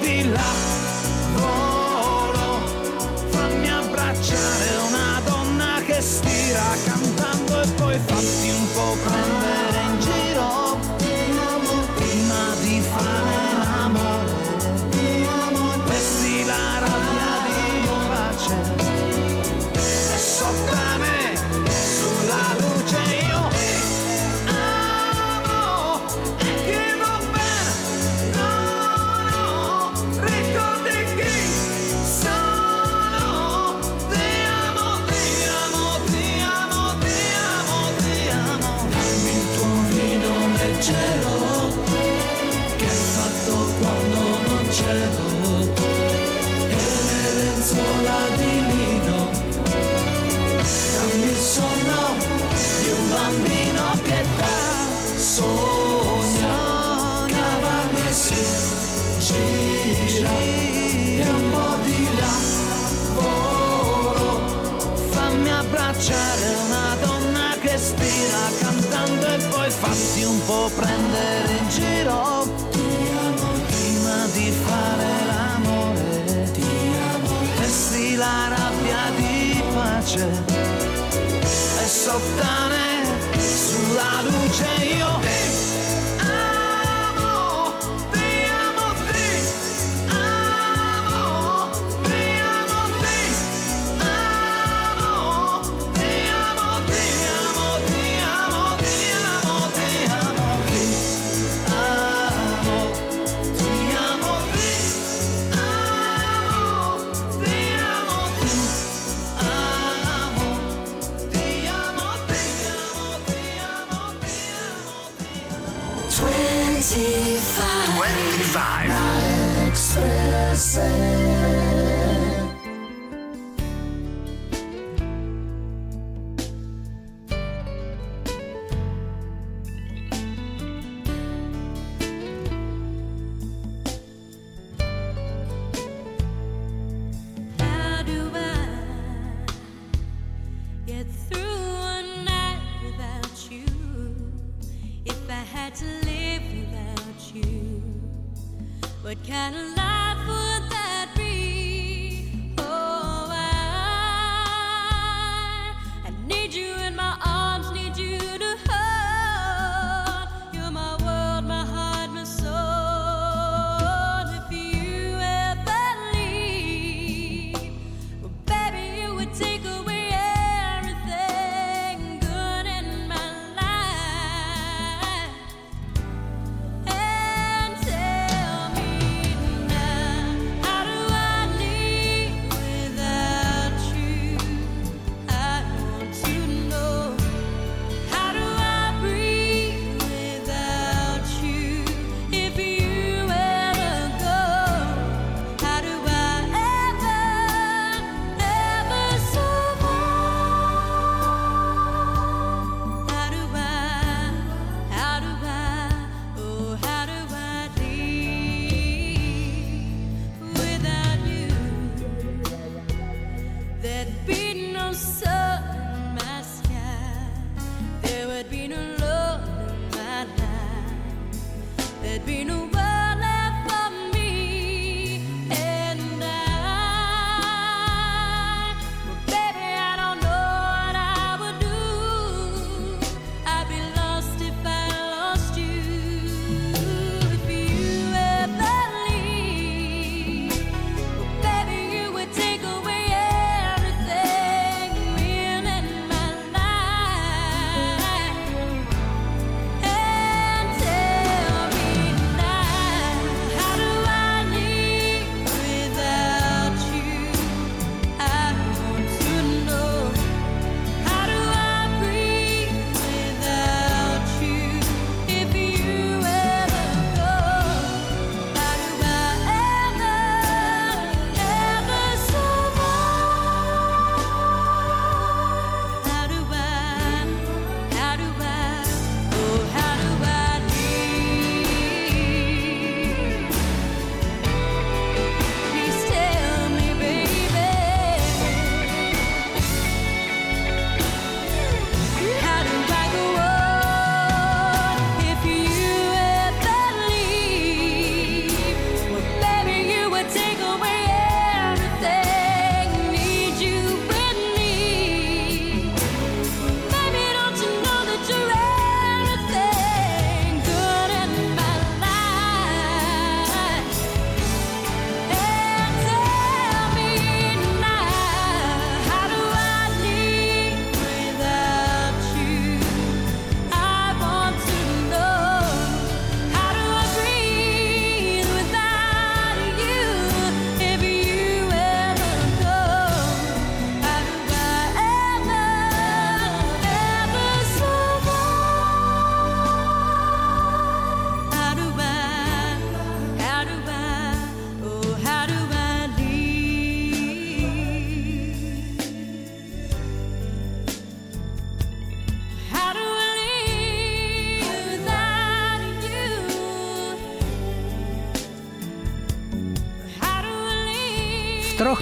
[0.05, 0.74] See locked
[82.15, 82.54] yourself down.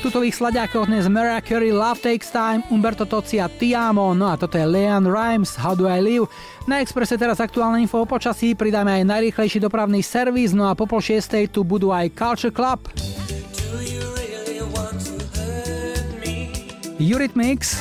[0.03, 4.59] Tutových slaďákov dnes Mariah Carey Love Takes Time, Umberto Tozzi a Tiamo, no a toto
[4.59, 6.27] je Leon Rimes How Do I Live.
[6.67, 10.91] Na Expresse teraz aktuálne info o počasí, pridáme aj najrýchlejší dopravný servis, no a po
[10.91, 12.91] pol šiestej tu budú aj Culture Club.
[16.99, 17.79] Eurythmics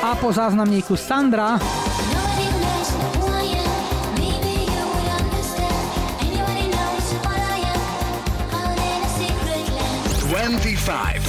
[0.00, 1.60] a po záznamníku Sandra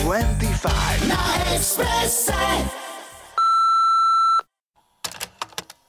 [0.10, 1.06] 25, 25.
[1.06, 1.22] Na
[1.53, 2.34] Expresse.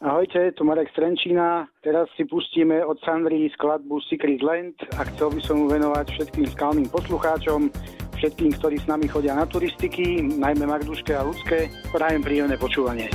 [0.05, 1.65] Ahojte, tu Marek Strenčína.
[1.81, 6.45] Teraz si pustíme od Sandry skladbu Secret Land a chcel by som mu venovať všetkým
[6.53, 7.73] skalným poslucháčom,
[8.21, 11.73] všetkým, ktorí s nami chodia na turistiky, najmä Magduške a Ľudské.
[11.89, 13.09] Prajem príjemné počúvanie.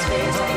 [0.00, 0.49] space.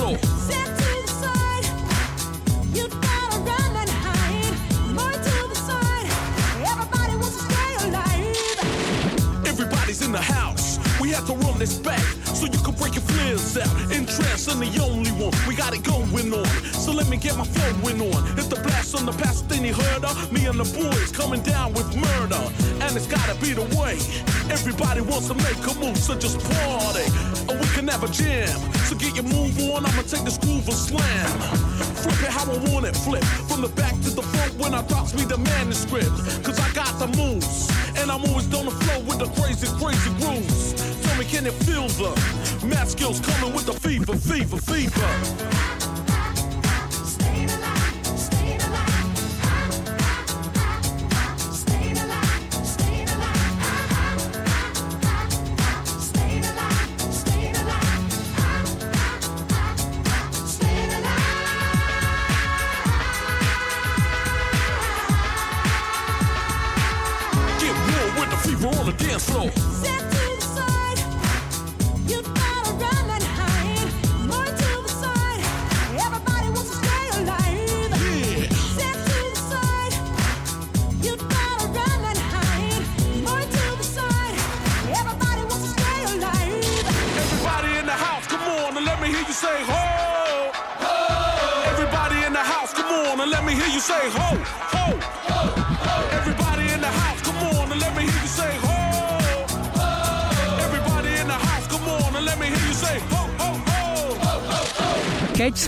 [0.00, 0.20] Alive.
[9.46, 10.78] Everybody's in the house.
[11.00, 13.68] We have to run this back so you can break your flares out.
[13.92, 14.06] In
[14.48, 15.32] I'm the only one.
[15.46, 16.46] We got it going on.
[16.72, 18.36] So let me get my flowing on.
[18.36, 20.32] Hit the blast on the past, then her.
[20.32, 22.42] Me and the boys coming down with murder.
[22.80, 23.98] And it's gotta be the way.
[24.50, 27.06] Everybody wants to make a move, so just party.
[27.48, 28.79] Or we can have a jam.
[28.90, 31.38] So get your move on, I'ma take this groove and slam.
[32.02, 33.22] Flip it how I want it, flip.
[33.22, 36.10] From the back to the front when I drops me the manuscript.
[36.42, 37.70] Cause I got the moves.
[37.96, 40.74] And I'm always on the flow with the crazy, crazy grooves.
[41.04, 42.10] Tell me, can it feel the
[42.66, 45.79] math skills coming with the fever, fever, fever?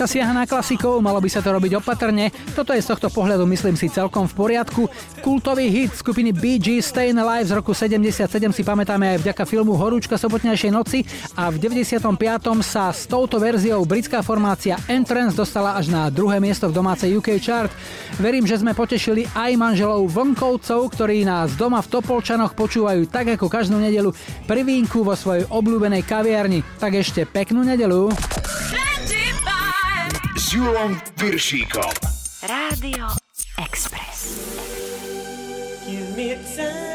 [0.03, 2.27] Sa siaha na klasikov, malo by sa to robiť opatrne.
[2.51, 4.91] Toto je z tohto pohľadu, myslím si, celkom v poriadku.
[5.23, 9.79] Kultový hit skupiny Bee Gees Stayin' Alive z roku 77 si pamätáme aj vďaka filmu
[9.79, 11.07] Horúčka sobotnejšej noci
[11.39, 12.03] a v 95.
[12.59, 17.39] sa s touto verziou britská formácia Entrance dostala až na druhé miesto v domácej UK
[17.39, 17.71] chart.
[18.19, 23.47] Verím, že sme potešili aj manželov Vlnkovcov, ktorí nás doma v Topolčanoch počúvajú tak ako
[23.47, 24.11] každú nedelu
[24.51, 26.59] pri vínku vo svojej obľúbenej kaviarni.
[26.75, 28.11] Tak ešte peknú nedelu.
[30.53, 31.89] S Julom Viršíkom.
[32.45, 33.09] Rádio
[33.57, 34.37] Express.
[35.89, 36.92] Give me time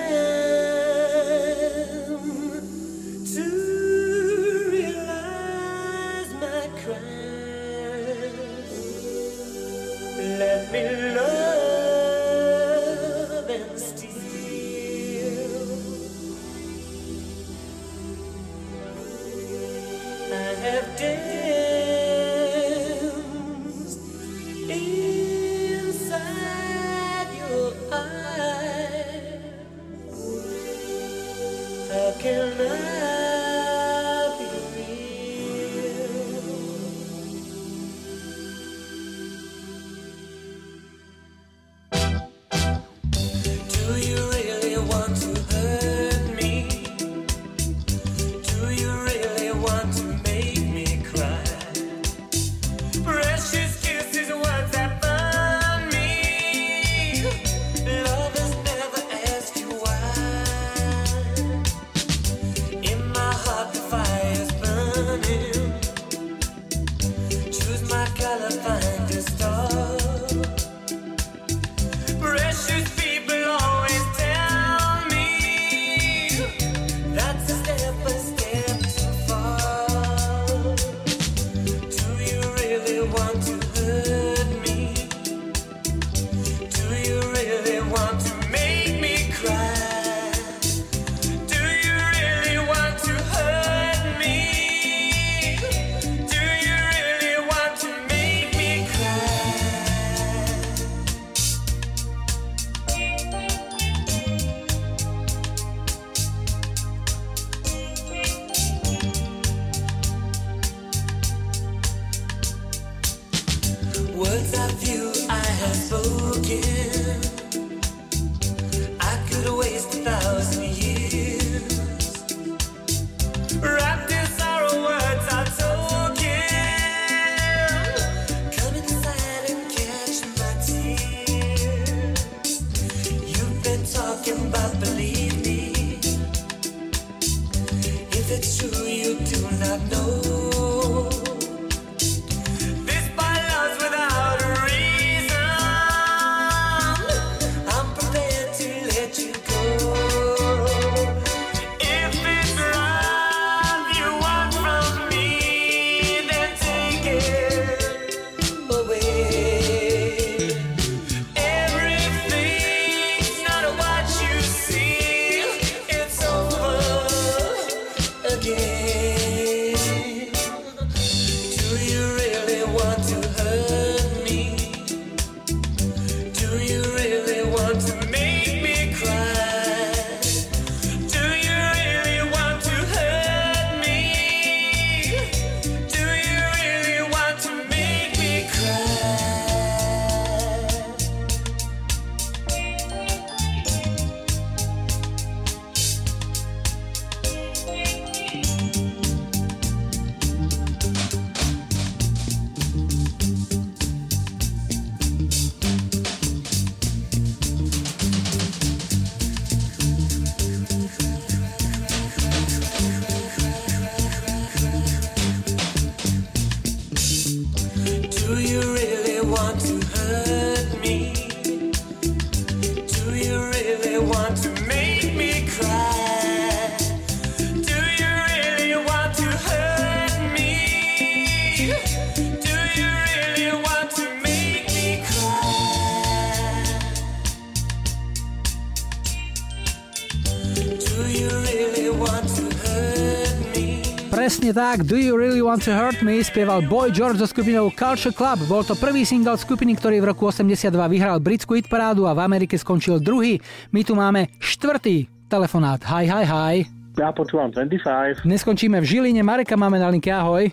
[244.29, 248.13] Presne tak, Do You Really Want To Hurt Me spieval Boy George so skupinou Culture
[248.13, 248.45] Club.
[248.45, 252.61] Bol to prvý single skupiny, ktorý v roku 82 vyhral britskú hitparádu a v Amerike
[252.61, 253.41] skončil druhý.
[253.73, 255.81] My tu máme štvrtý telefonát.
[255.89, 256.55] Hi, hi, hi.
[257.01, 258.29] Ja počúvam 25.
[258.29, 259.25] Dnes skončíme v Žiline.
[259.25, 260.53] Mareka máme na linke, ahoj.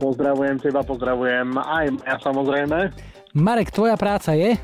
[0.00, 2.88] Pozdravujem teba, pozdravujem aj ja samozrejme.
[3.36, 4.56] Marek, tvoja práca je?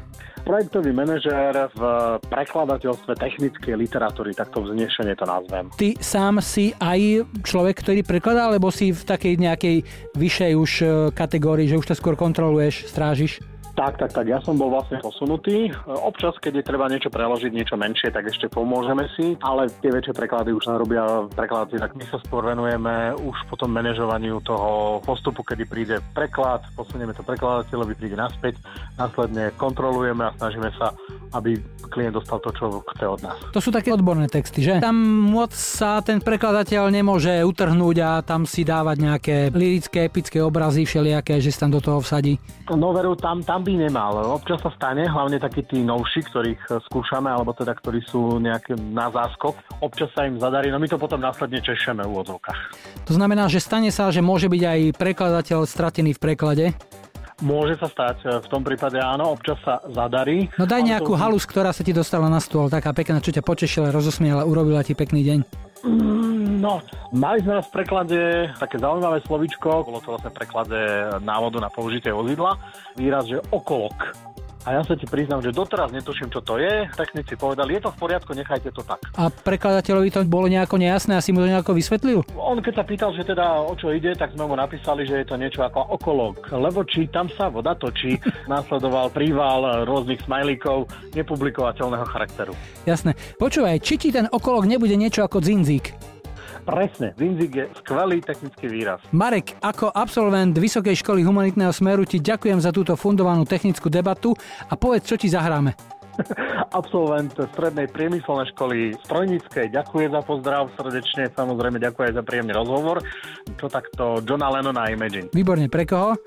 [0.47, 1.83] Projektový manažér v
[2.31, 5.67] prekladateľstve technickej literatúry, takto vznešene to nazvem.
[5.75, 9.77] Ty sám si aj človek, ktorý prekladá, alebo si v takej nejakej
[10.15, 13.43] vyššej už e, kategórii, že už to skôr kontroluješ, strážiš?
[13.77, 15.69] Tak, tak, tak, ja som bol vlastne posunutý.
[15.85, 20.17] Občas, keď je treba niečo preložiť, niečo menšie, tak ešte pomôžeme si, ale tie väčšie
[20.17, 21.05] preklady už robia
[21.37, 27.13] prekladateľi, tak my sa skôr venujeme už potom manažovaniu toho postupu, kedy príde preklad, posunieme
[27.13, 28.57] to prekladateľovi, príde naspäť,
[28.97, 30.97] následne kontrolujeme a snažíme sa,
[31.37, 31.61] aby
[31.93, 33.37] klient dostal to, čo chce od nás.
[33.53, 34.81] To sú také odborné texty, že?
[34.81, 34.97] Tam
[35.37, 41.45] moc sa ten prekladateľ nemôže utrhnúť a tam si dávať nejaké lirické, epické obrazy všelijaké,
[41.45, 42.41] že sa tam do toho vsadí.
[42.73, 44.15] No veru, tam, tam by nemal.
[44.31, 48.79] Občas sa stane, hlavne takí tí novší, ktorých eh, skúšame, alebo teda ktorí sú nejaké
[48.79, 49.59] na záskok.
[49.83, 52.61] Občas sa im zadarí, no my to potom následne češeme v úvodzovkách.
[53.11, 56.67] To znamená, že stane sa, že môže byť aj prekladateľ stratený v preklade.
[57.45, 60.47] Môže sa stať, eh, v tom prípade áno, občas sa zadarí.
[60.55, 63.43] No daj nejakú to- halus, ktorá sa ti dostala na stôl, taká pekná, čo ťa
[63.43, 65.41] potešila, rozosmiela, urobila ti pekný deň.
[65.87, 66.83] Mm, No,
[67.15, 68.19] mali sme v preklade
[68.59, 70.75] také zaujímavé slovičko, bolo to vlastne preklade
[71.23, 72.59] návodu na použitie vozidla,
[72.99, 74.17] výraz, že okolok.
[74.67, 76.91] A ja sa ti priznám, že doteraz netuším, čo to je.
[76.99, 78.99] Technici povedali, je to v poriadku, nechajte to tak.
[79.15, 82.27] A prekladateľovi to bolo nejako nejasné a si mu to nejako vysvetlil?
[82.35, 85.27] On keď sa pýtal, že teda o čo ide, tak sme mu napísali, že je
[85.31, 86.51] to niečo ako okolok.
[86.51, 88.19] Lebo či tam sa voda točí,
[88.51, 92.53] následoval príval rôznych smajlíkov nepublikovateľného charakteru.
[92.91, 93.15] Jasné.
[93.39, 96.16] Počúvaj, či ti ten okolok nebude niečo ako dzinzík?
[96.67, 98.99] Presne, Zinzig je skvelý technický výraz.
[99.15, 104.35] Marek, ako absolvent Vysokej školy humanitného smeru ti ďakujem za túto fundovanú technickú debatu
[104.67, 105.79] a povedz, čo ti zahráme.
[106.81, 109.71] Absolvent strednej priemyselnej školy strojníckej.
[109.71, 112.99] Ďakujem za pozdrav srdečne, samozrejme ďakujem aj za príjemný rozhovor.
[113.55, 115.31] Čo takto Johna Lennona Imagine.
[115.31, 116.19] Výborne, pre koho?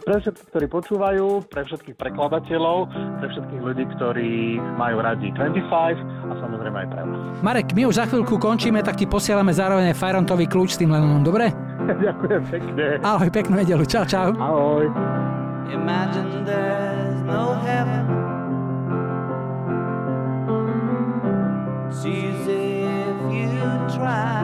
[0.00, 2.78] Pre všetkých, ktorí počúvajú, pre všetkých prekladateľov,
[3.20, 7.20] pre všetkých ľudí, ktorí majú radi 25 a samozrejme aj pre vás.
[7.44, 10.90] Marek, my už za chvíľku končíme, tak ti posielame zároveň aj Fajrontový kľúč s tým
[10.90, 11.52] Lennonom, dobre?
[12.06, 12.86] Ďakujem pekne.
[13.04, 14.32] Ahoj, peknú nedelu, čau, čau.
[14.40, 14.88] Ahoj.
[15.70, 18.04] Imagine there's no heaven.
[21.90, 24.42] It's easy if you try.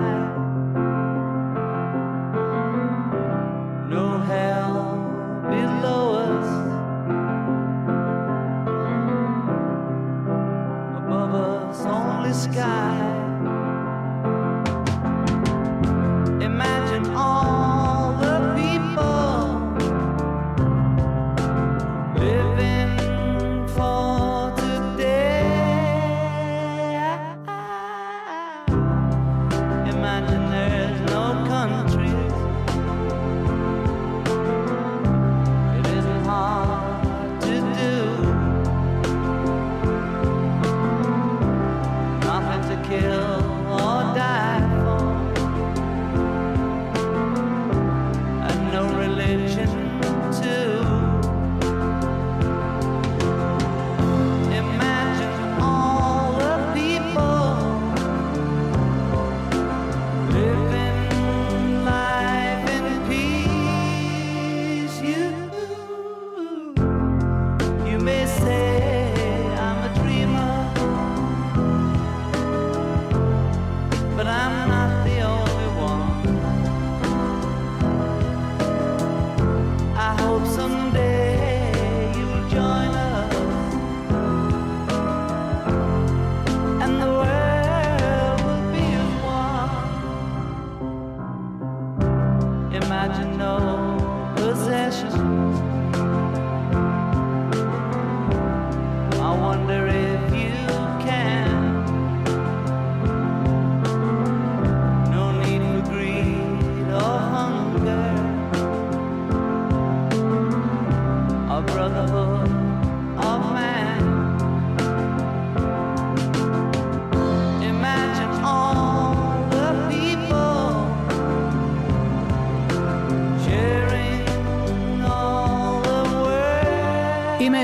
[3.89, 4.66] No hell
[11.85, 12.97] Only sky.
[16.41, 17.46] Imagine all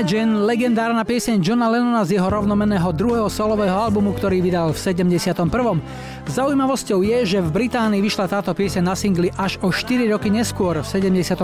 [0.03, 5.47] Imagine, legendárna pieseň Johna Lennona z jeho rovnomeného druhého solového albumu, ktorý vydal v 71.
[6.27, 10.83] Zaujímavosťou je, že v Británii vyšla táto pieseň na singli až o 4 roky neskôr,
[10.83, 11.39] v 75.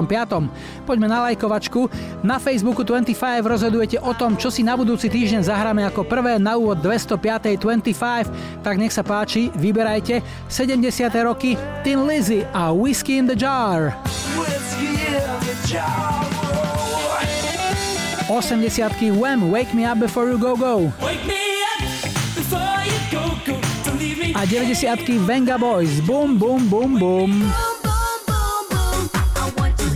[0.84, 1.88] Poďme na lajkovačku.
[2.20, 6.60] Na Facebooku 25 rozhodujete o tom, čo si na budúci týždeň zahráme ako prvé na
[6.60, 7.64] úvod 205.
[7.64, 10.20] 25, tak nech sa páči, vyberajte
[10.52, 10.84] 70.
[11.24, 11.56] roky
[11.88, 13.96] Tin Lizzy a Whiskey in the Jar.
[14.36, 16.19] Whiskey in the jar.
[18.30, 19.50] 80 Wham!
[19.50, 20.94] Wake me up before you go go.
[24.36, 26.00] A 90 Venga Boys.
[26.06, 27.32] Boom, boom, boom, boom.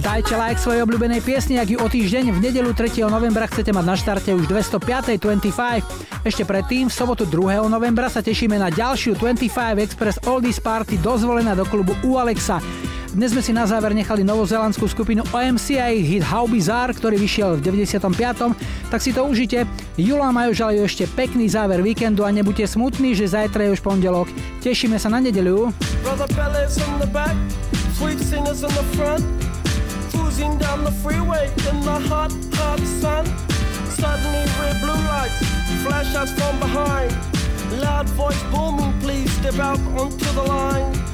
[0.01, 3.05] Dajte like svojej obľúbenej piesni, ak ju o týždeň v nedelu 3.
[3.05, 6.27] novembra chcete mať na štarte už 205.25.
[6.27, 7.65] Ešte predtým, v sobotu 2.
[7.69, 12.61] novembra sa tešíme na ďalšiu 25 Express Oldies Party dozvolená do klubu u Alexa.
[13.13, 17.21] Dnes sme si na záver nechali novozelandskú skupinu OMC a ich hit How Bizarre, ktorý
[17.21, 18.09] vyšiel v 95.
[18.89, 19.69] Tak si to užite.
[20.01, 24.25] Jula majú želajú ešte pekný záver víkendu a nebuďte smutní, že zajtra je už pondelok.
[24.65, 25.69] Tešíme sa na nedeľu.
[37.77, 41.12] Loud voice booming, please step out onto the line.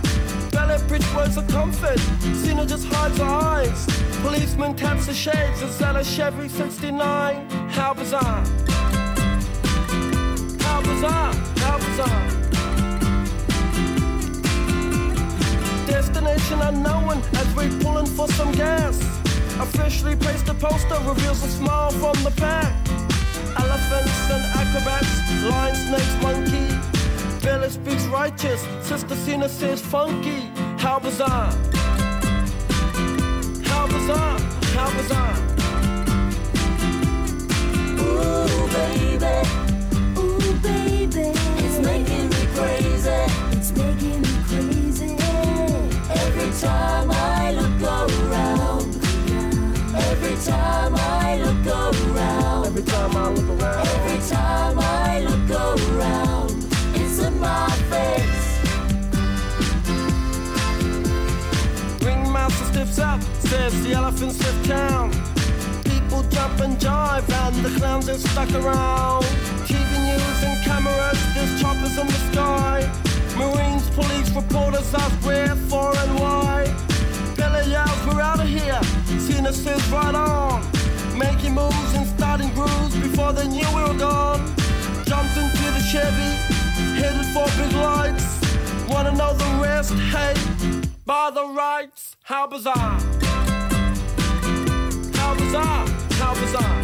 [1.30, 2.00] Bridge of comfort,
[2.38, 3.86] Cena just hides her eyes.
[4.24, 7.50] Policeman taps the shades, and that a Chevy 69?
[7.70, 8.44] How bizarre!
[10.60, 11.34] How bizarre!
[11.58, 12.30] How bizarre!
[15.86, 19.00] Destination unknown as we're pulling for some gas.
[19.60, 22.74] Officially placed a poster reveals a smile from the pack.
[23.56, 26.90] Elephants and acrobats, lion, snakes, monkey.
[27.44, 30.50] Billy speaks righteous, Sister Cena says funky.
[30.80, 31.52] How bizarre!
[33.66, 34.40] How bizarre!
[34.76, 35.36] How bizarre!
[38.00, 39.36] Ooh, baby.
[40.18, 41.34] Ooh, baby.
[41.64, 43.20] It's making me crazy.
[43.58, 45.18] It's making me crazy.
[46.10, 48.96] Every time I look around.
[49.96, 52.66] Every time I look around.
[52.68, 53.59] Every time I look around.
[62.50, 65.12] Ringmaster stiffs up, says the elephants lift town.
[65.84, 69.24] People jump and jive, and the clowns are stuck around.
[69.68, 72.90] TV news and cameras, there's choppers in the sky.
[73.38, 76.66] Marines, police, reporters ask where, for, and why.
[77.36, 78.82] Billy yells, we're out of here.
[79.20, 80.62] Cena says, right on.
[81.18, 84.40] Making moves and starting grooves before they knew we were gone.
[85.06, 86.32] Jumped into the Chevy,
[86.98, 88.40] headed for big lights.
[88.90, 89.94] Wanna know the rest?
[89.94, 90.34] Hey,
[91.10, 93.00] by the rights, how bizarre!
[95.16, 95.88] How bizarre!
[96.22, 96.82] How bizarre!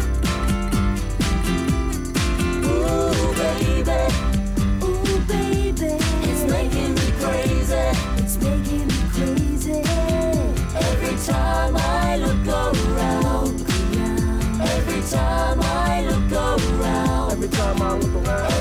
[2.64, 4.00] Ooh, baby.
[4.82, 5.92] Ooh, baby.
[6.26, 7.86] It's making me crazy.
[8.20, 9.82] It's making me crazy.
[10.74, 13.60] Every time I look around.
[14.60, 17.30] Every time I look around.
[17.30, 18.55] Every time I look around.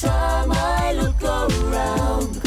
[0.00, 2.42] Time I look around.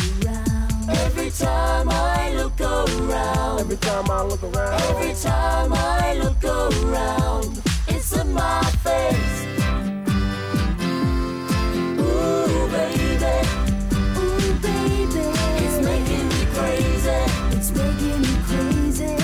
[0.87, 3.59] Every time I look around.
[3.59, 4.81] Every time I look around.
[4.81, 7.59] Every time I look around.
[7.87, 9.45] It's in my face.
[11.99, 13.35] Ooh, baby.
[14.19, 15.25] Ooh, baby.
[15.65, 17.19] It's making me crazy.
[17.57, 19.15] It's making me crazy.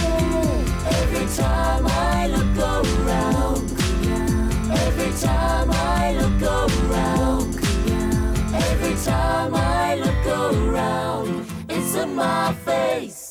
[0.97, 3.72] Every time I look around.
[4.72, 5.74] Every time I
[12.15, 13.24] my face.